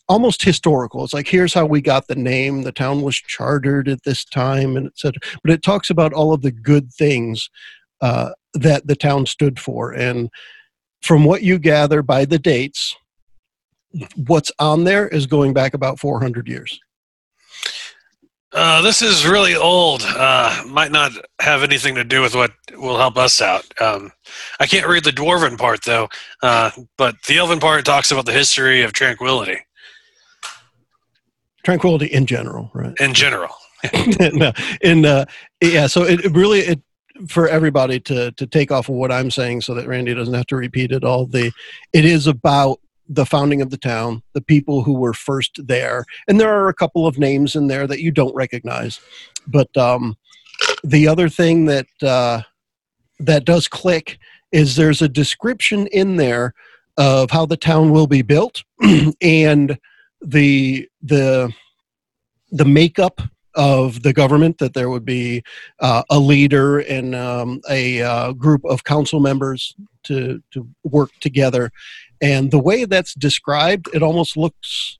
[0.07, 1.03] almost historical.
[1.03, 2.63] It's like here's how we got the name.
[2.63, 5.19] The town was chartered at this time, and etc.
[5.43, 7.49] But it talks about all of the good things
[8.01, 10.29] uh, that the town stood for, and
[11.01, 12.95] from what you gather by the dates,
[14.15, 16.79] what's on there is going back about 400 years.
[18.53, 20.01] Uh, this is really old.
[20.03, 23.65] Uh, might not have anything to do with what will help us out.
[23.79, 24.11] Um,
[24.59, 26.07] I can't read the dwarven part though,
[26.41, 29.59] uh, but the elven part talks about the history of tranquility
[31.67, 32.93] Tranquility in general, right?
[33.01, 33.53] in general.
[34.33, 35.25] no, and uh,
[35.59, 36.81] yeah, so it, it really it
[37.27, 40.45] for everybody to to take off of what I'm saying, so that Randy doesn't have
[40.45, 41.25] to repeat it all.
[41.25, 41.51] The
[41.91, 46.39] it is about the founding of the town, the people who were first there, and
[46.39, 49.01] there are a couple of names in there that you don't recognize,
[49.45, 50.15] but um,
[50.85, 52.43] the other thing that uh,
[53.19, 54.19] that does click
[54.53, 56.53] is there's a description in there
[56.95, 58.63] of how the town will be built
[59.21, 59.77] and
[60.21, 61.53] the the
[62.51, 63.21] the makeup
[63.55, 65.43] of the government that there would be
[65.79, 71.71] uh, a leader and um, a uh, group of council members to to work together.
[72.21, 74.97] And the way that's described it almost looks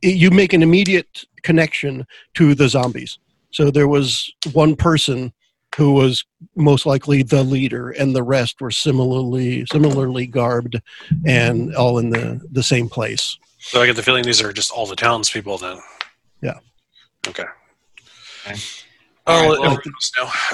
[0.00, 3.18] you make an immediate connection to the zombies.
[3.50, 5.32] So there was one person
[5.76, 6.24] who was
[6.56, 10.80] most likely the leader and the rest were similarly similarly garbed
[11.26, 13.38] and all in the the same place
[13.68, 15.78] So I get the feeling these are just all the townspeople then.
[16.40, 16.58] Yeah.
[17.26, 17.44] Okay.
[18.46, 18.58] Okay.
[19.26, 19.92] Oh, All right, let well- everyone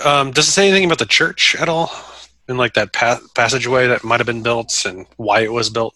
[0.05, 0.11] know.
[0.11, 1.91] Um, does it say anything about the church at all?
[2.49, 5.95] In like that pa- passageway that might have been built and why it was built?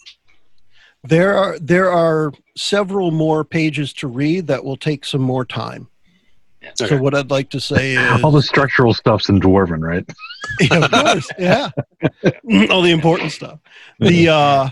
[1.05, 5.89] There are there are several more pages to read that will take some more time.
[6.75, 6.99] So Okay.
[6.99, 10.09] what I'd like to say is, All the structural stuff's in Dwarven, right?
[10.61, 11.71] Yeah, of course, yeah,
[12.71, 13.59] all the important stuff.
[13.99, 14.69] The uh,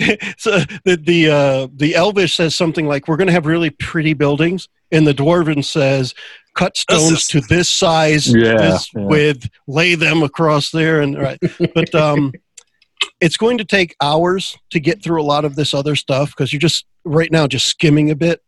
[0.38, 4.14] so the the uh, the Elvish says something like, "We're going to have really pretty
[4.14, 6.14] buildings," and the Dwarven says,
[6.54, 9.04] "Cut stones to this size, Yeah, this yeah.
[9.04, 11.38] width, lay them across there." And right,
[11.74, 12.32] but um,
[13.20, 16.52] it's going to take hours to get through a lot of this other stuff because
[16.52, 18.42] you're just right now just skimming a bit.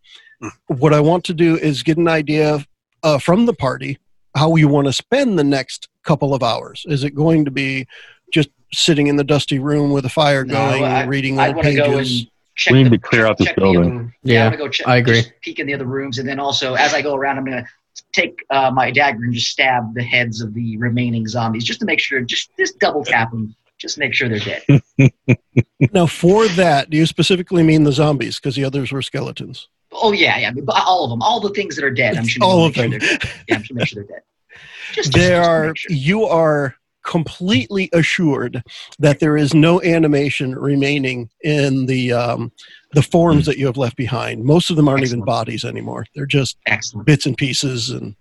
[0.66, 2.64] What I want to do is get an idea
[3.02, 3.98] uh, from the party
[4.34, 6.84] how we want to spend the next couple of hours.
[6.88, 7.86] Is it going to be
[8.32, 11.56] just sitting in the dusty room with a fire No, going, I- reading I old
[11.56, 12.26] want to pages?
[12.54, 12.72] check.
[12.72, 13.96] We need the, to clear out this the building.
[13.98, 14.86] other- Yeah, I'm gonna go check.
[14.88, 15.22] I agree.
[15.22, 17.66] just peek in the other rooms, and then also as I go around, I'm gonna
[18.12, 21.86] take uh, my dagger and just stab the heads of the remaining zombies, just to
[21.86, 22.20] make sure.
[22.20, 24.82] Just just double tap them, just make sure they're dead.
[25.92, 28.36] Now, for that, do you specifically mean the zombies?
[28.36, 29.68] Because the others were skeletons.
[29.90, 32.16] Oh yeah, yeah, but all of them, all the things that are dead.
[32.16, 32.42] I'm sure.
[32.44, 32.98] All make of sure them.
[33.00, 33.30] they're dead.
[33.48, 34.22] Yeah, I'm sure make sure they're dead.
[34.92, 35.72] Just, just, There just are.
[35.76, 35.96] sure.
[35.96, 36.74] You are
[37.04, 38.62] completely assured
[38.98, 42.52] that there is no animation remaining in the um,
[42.92, 44.44] the forms that you have left behind.
[44.44, 46.06] Most of them aren't even bodies anymore.
[46.14, 47.06] They're just Excellent.
[47.06, 48.14] bits and pieces and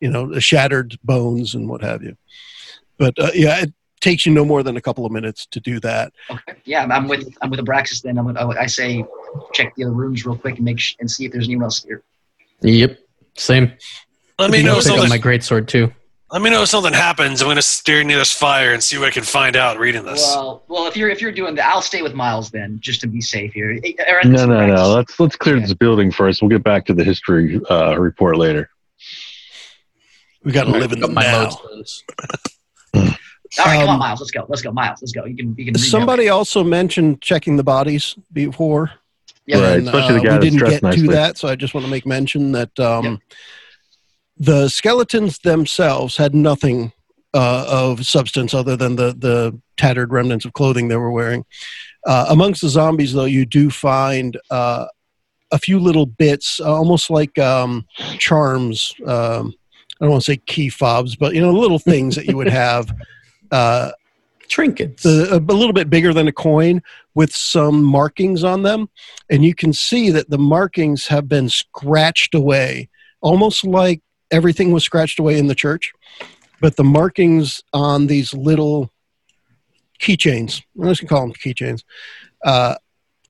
[0.00, 2.16] you know shattered bones and what have you
[2.98, 5.80] but uh, yeah it takes you no more than a couple of minutes to do
[5.80, 6.54] that Okay.
[6.64, 8.02] Yeah, I'm- I'm with I'm with Abraxas.
[8.02, 9.04] Then I'm, I I say
[9.52, 11.82] check the other rooms real quick and make sh- and see if there's anyone else
[11.82, 12.02] here.
[12.60, 12.98] Yep.
[13.36, 13.72] Same.
[14.38, 15.92] Let me know can pick up my great sword too.
[16.32, 17.42] Let me know if something happens.
[17.42, 20.20] I'm gonna steer near this fire and see what I can find out reading this.
[20.34, 23.06] Well, well, if you're if you're doing that, I'll stay with Miles then, just to
[23.06, 23.78] be safe here.
[23.84, 24.88] Eh, or- No, no, no.
[24.94, 25.66] Let's let's clear Okay.
[25.66, 26.42] this building first.
[26.42, 28.68] We'll get back to the history uh, report later.
[30.44, 31.14] we got to live in the Got
[32.94, 33.10] now.
[33.56, 34.20] All right, come on, Um, Miles.
[34.20, 34.46] Let's go.
[34.48, 35.00] Let's go, Miles.
[35.02, 35.26] Let's go.
[35.26, 35.78] You can you can.
[35.78, 38.90] somebody also mentioned checking the bodies before
[39.46, 41.46] Yeah, Right, and, especially the uh, guy we that's didn't dressed get to that so
[41.48, 43.20] i just want to make mention that um, Yep.
[44.36, 46.92] The skeletons themselves had nothing
[47.34, 51.44] uh, of substance other than the, the tattered remnants of clothing they were wearing
[52.06, 54.86] uh, amongst the zombies though you do find uh,
[55.50, 57.84] a few little bits uh, almost like um,
[58.18, 59.52] charms um,
[60.00, 62.48] i don't want to say key fobs but you know little things that you would
[62.48, 62.94] have
[63.50, 63.90] uh,
[64.46, 65.02] Trinkets.
[65.02, 66.82] the, a, a little bit bigger than a coin
[67.14, 68.88] with some markings on them
[69.28, 72.88] and you can see that the markings have been scratched away
[73.20, 74.02] almost like
[74.34, 75.92] everything was scratched away in the church
[76.60, 78.90] but the markings on these little
[80.00, 81.82] keychains i'm just going to call them keychains
[82.44, 82.74] uh,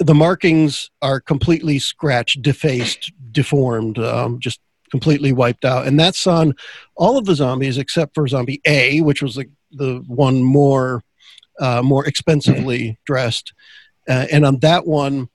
[0.01, 6.55] the markings are completely scratched defaced deformed um, just completely wiped out and that's on
[6.97, 11.03] all of the zombies except for zombie a which was the, the one more
[11.61, 13.53] uh, more expensively dressed.
[14.09, 15.29] Uh, and on that one,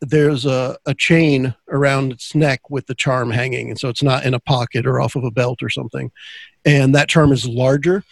[0.00, 3.70] there's a, a chain around its neck with the charm hanging.
[3.70, 6.10] And so it's not in a pocket or off of a belt or something.
[6.64, 8.04] And that charm is larger.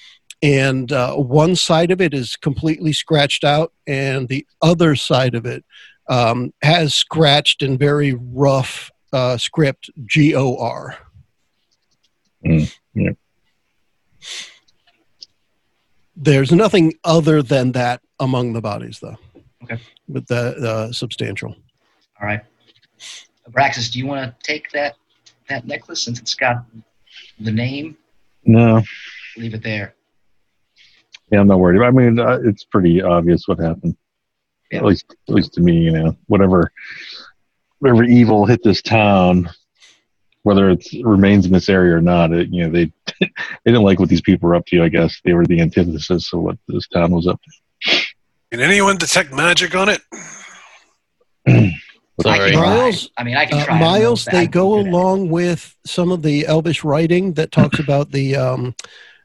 [0.42, 5.46] And uh, one side of it is completely scratched out, and the other side of
[5.46, 5.64] it
[6.06, 10.98] um, has scratched in very rough uh, script G O R.
[12.44, 13.12] Mm, yeah.
[16.14, 19.16] There's nothing other than that among the bodies, though.
[19.62, 19.80] Okay.
[20.08, 21.56] But the uh, substantial.
[22.24, 22.40] All right.
[23.50, 24.96] Abraxas, do you want to take that
[25.50, 26.64] that necklace since it's got
[27.38, 27.98] the name?
[28.46, 28.82] No,
[29.36, 29.94] Leave it there.
[31.30, 31.82] yeah, I'm not worried.
[31.82, 33.94] I mean, uh, it's pretty obvious what happened.
[34.70, 34.78] Yeah.
[34.78, 36.72] At least, at least to me, you know, whatever,
[37.80, 39.50] whatever evil hit this town,
[40.44, 43.28] whether it remains in this area or not, it, you know, they they
[43.66, 44.82] didn't like what these people were up to.
[44.82, 48.02] I guess they were the antithesis of what this town was up to.
[48.50, 50.00] Can anyone detect magic on it?
[52.20, 52.50] I Sorry.
[52.52, 52.74] can try.
[52.76, 53.76] Miles- I mean, I can Uh, try.
[53.76, 57.78] I Miles, they go can do along with some of the Elvish writing that talks
[57.84, 58.74] about the um,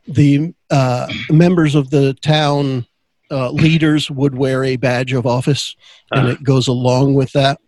[0.08, 2.86] the uh, members of the town
[3.30, 5.76] uh, leaders would wear a badge of office,
[6.12, 6.32] and Ah.
[6.32, 7.60] it goes along with that.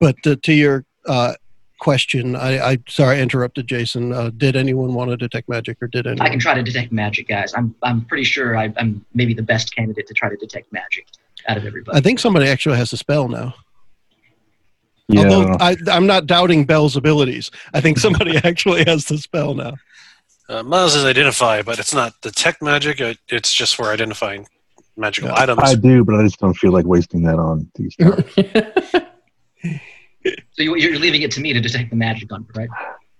[0.00, 1.34] But uh, to your uh,
[1.78, 4.12] question, I, I sorry I interrupted, Jason.
[4.12, 6.26] Uh, did anyone want to detect magic, or did anyone?
[6.26, 7.54] I can try to detect magic, guys.
[7.56, 11.06] I'm I'm pretty sure I, I'm maybe the best candidate to try to detect magic
[11.48, 11.96] out of everybody.
[11.96, 13.54] I think somebody actually has a spell now.
[15.08, 17.50] Yeah, Although I, I'm not doubting Bell's abilities.
[17.74, 19.74] I think somebody actually has the spell now.
[20.48, 23.00] Uh, Miles is identify, but it's not detect magic.
[23.00, 24.46] uh, It's just for identifying
[24.96, 25.40] magical Yeah.
[25.40, 25.60] items.
[25.62, 27.94] I do, but I just don't feel like wasting that on these.
[28.00, 28.24] towns.
[30.52, 32.68] so you, you're leaving it to me to detect the magic on, it, right?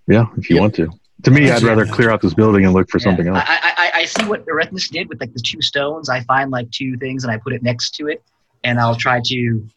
[0.07, 0.61] yeah, if you Yep.
[0.61, 0.89] want to.
[1.23, 3.43] To me, I'd rather clear out this building and look for something else.
[3.47, 6.09] I, I, I- I see what Erethmus did with like the two stones.
[6.09, 8.21] I find like two things and I put it next to it,
[8.63, 9.67] and I'll try to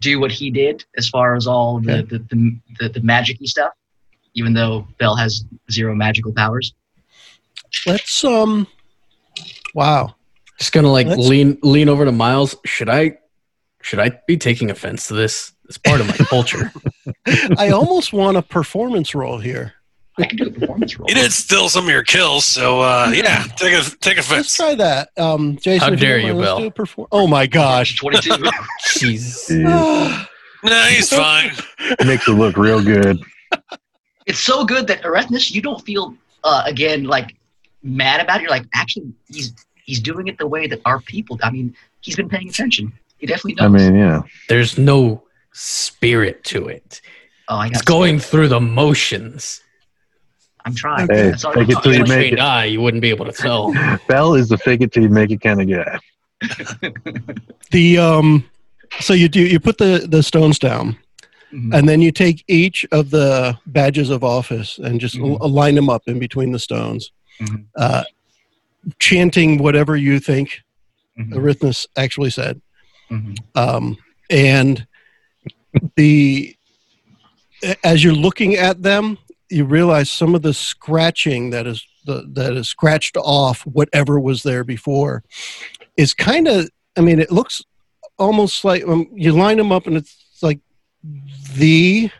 [0.00, 2.02] do what he did as far as all the Okay.
[2.10, 3.72] the, the, the, the magic-y stuff.
[4.34, 6.74] even though Bell has zero magical powers.
[7.86, 8.66] Let's um.
[9.74, 10.14] Wow.
[10.58, 12.56] Just gonna like Let's- lean lean over to Miles.
[12.64, 13.18] Should I
[13.82, 15.52] should I be taking offense to this?
[15.68, 16.72] It's part of my culture.
[17.56, 19.74] I almost want a performance role here.
[20.22, 21.08] I can do a performance roll.
[21.08, 24.54] You did steal some of your kills, so uh, yeah, take a take a Let's
[24.56, 25.10] try that.
[25.16, 26.58] Um, Jason, How if dare don't you, mind, let's Bill.
[26.60, 27.96] do a perform- oh my gosh.
[28.00, 28.30] 22.
[28.82, 29.64] Jeez.
[29.66, 30.28] Ah,
[30.64, 31.50] No, he's fine.
[31.78, 33.18] It Makes it look real good.
[34.26, 36.14] it's so good that Erethnus, you don't feel
[36.44, 37.34] uh, again like
[37.82, 38.42] mad about it.
[38.42, 39.54] You're like, actually, he's
[39.84, 41.38] he's doing it the way that our people.
[41.42, 42.92] I mean, he's been paying attention.
[43.18, 43.64] He definitely knows.
[43.66, 44.22] I mean, yeah.
[44.48, 47.00] There's no spirit to it.
[47.48, 49.62] oh, I got It's going through the motions.
[50.64, 51.06] I'm trying.
[51.08, 52.40] Hey, That's all take I'm it till you make it.
[52.40, 53.72] eye, you wouldn't be able to tell.
[54.08, 55.98] Bell is the fake it till you make it kind of guy.
[57.70, 58.44] the um,
[59.00, 60.96] so you do you put the the stones down,
[61.52, 61.74] Mhm.
[61.76, 65.38] and then you take each of the badges of office and just Mhm.
[65.40, 67.64] l- line them up in between the stones, Mhm.
[67.76, 68.04] uh,
[68.98, 70.62] chanting whatever you think
[71.18, 71.32] Mhm.
[71.34, 72.60] Arithmus actually said.
[73.10, 73.36] Mhm.
[73.56, 73.96] um,
[74.30, 74.86] and
[75.96, 76.54] the
[77.84, 79.18] as you're looking at them
[79.50, 84.42] you realize some of the scratching that is the, that is scratched off whatever was
[84.42, 85.22] there before
[85.96, 87.62] is kind of i mean it looks
[88.18, 90.60] almost like um, you line them up and it's like
[91.54, 92.10] the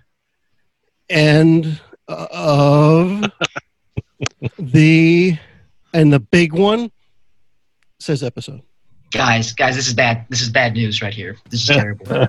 [1.08, 3.24] end of
[4.58, 5.38] the
[5.92, 6.90] and the big one
[7.98, 8.62] says episode
[9.10, 10.24] Guys, guys, this is bad.
[10.28, 11.36] This is bad news right here.
[11.48, 12.28] This is terrible.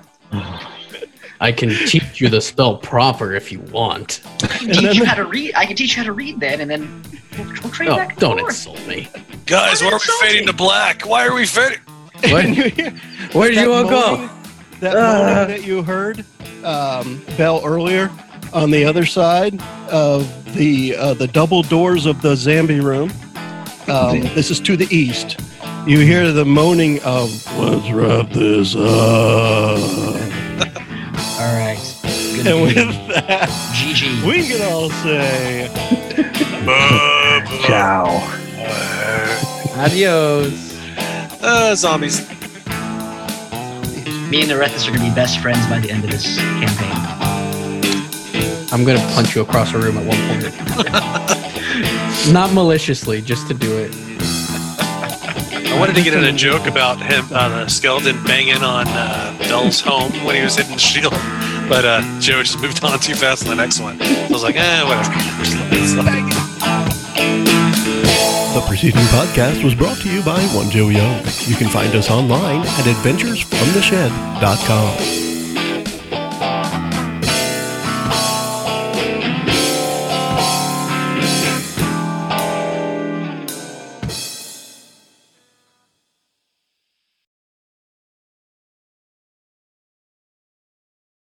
[1.42, 4.20] I can teach you the spell proper if you want.
[4.44, 5.52] I can teach you how to read.
[5.56, 7.02] I can teach you how to read then, and then
[7.36, 8.50] we'll, we'll trade No, back and don't forth.
[8.50, 9.08] insult me.
[9.46, 10.28] Guys, why are we Insulting.
[10.28, 11.02] fading to black?
[11.02, 11.80] Why are we fading?
[12.30, 12.44] What?
[12.44, 12.90] And you
[13.32, 14.30] Where did you all go?
[14.78, 16.24] That moaning that you heard,
[16.62, 18.08] um, Bell earlier,
[18.52, 23.10] on the other side of the uh, the double doors of the Zambi room.
[23.88, 25.40] Um, this is to the east.
[25.88, 30.31] You hear the moaning of "Let's wrap this up."
[31.42, 31.96] All right.
[32.36, 33.08] Good And with game.
[33.08, 34.24] that, GG.
[34.24, 35.68] we can all say,
[37.66, 38.06] Ciao.
[39.76, 40.78] Adios.
[41.42, 42.20] Uh, zombies.
[44.30, 46.36] Me and the Rethus are going to be best friends by the end of this
[46.38, 46.92] campaign.
[48.72, 50.44] I'm gonna punch you across the room at one point.
[52.32, 53.92] Not maliciously, just to do it.
[55.72, 59.34] I wanted to get in a joke about him, uh, the skeleton banging on uh,
[59.38, 61.14] Bell's home when he was hitting the shield,
[61.66, 63.96] but uh, Joe just moved on too fast to the next one.
[64.02, 65.08] I was like, eh, whatever.
[68.54, 71.24] The preceding podcast was brought to you by One Joe Young.
[71.46, 75.31] You can find us online at adventuresfromtheshed.com.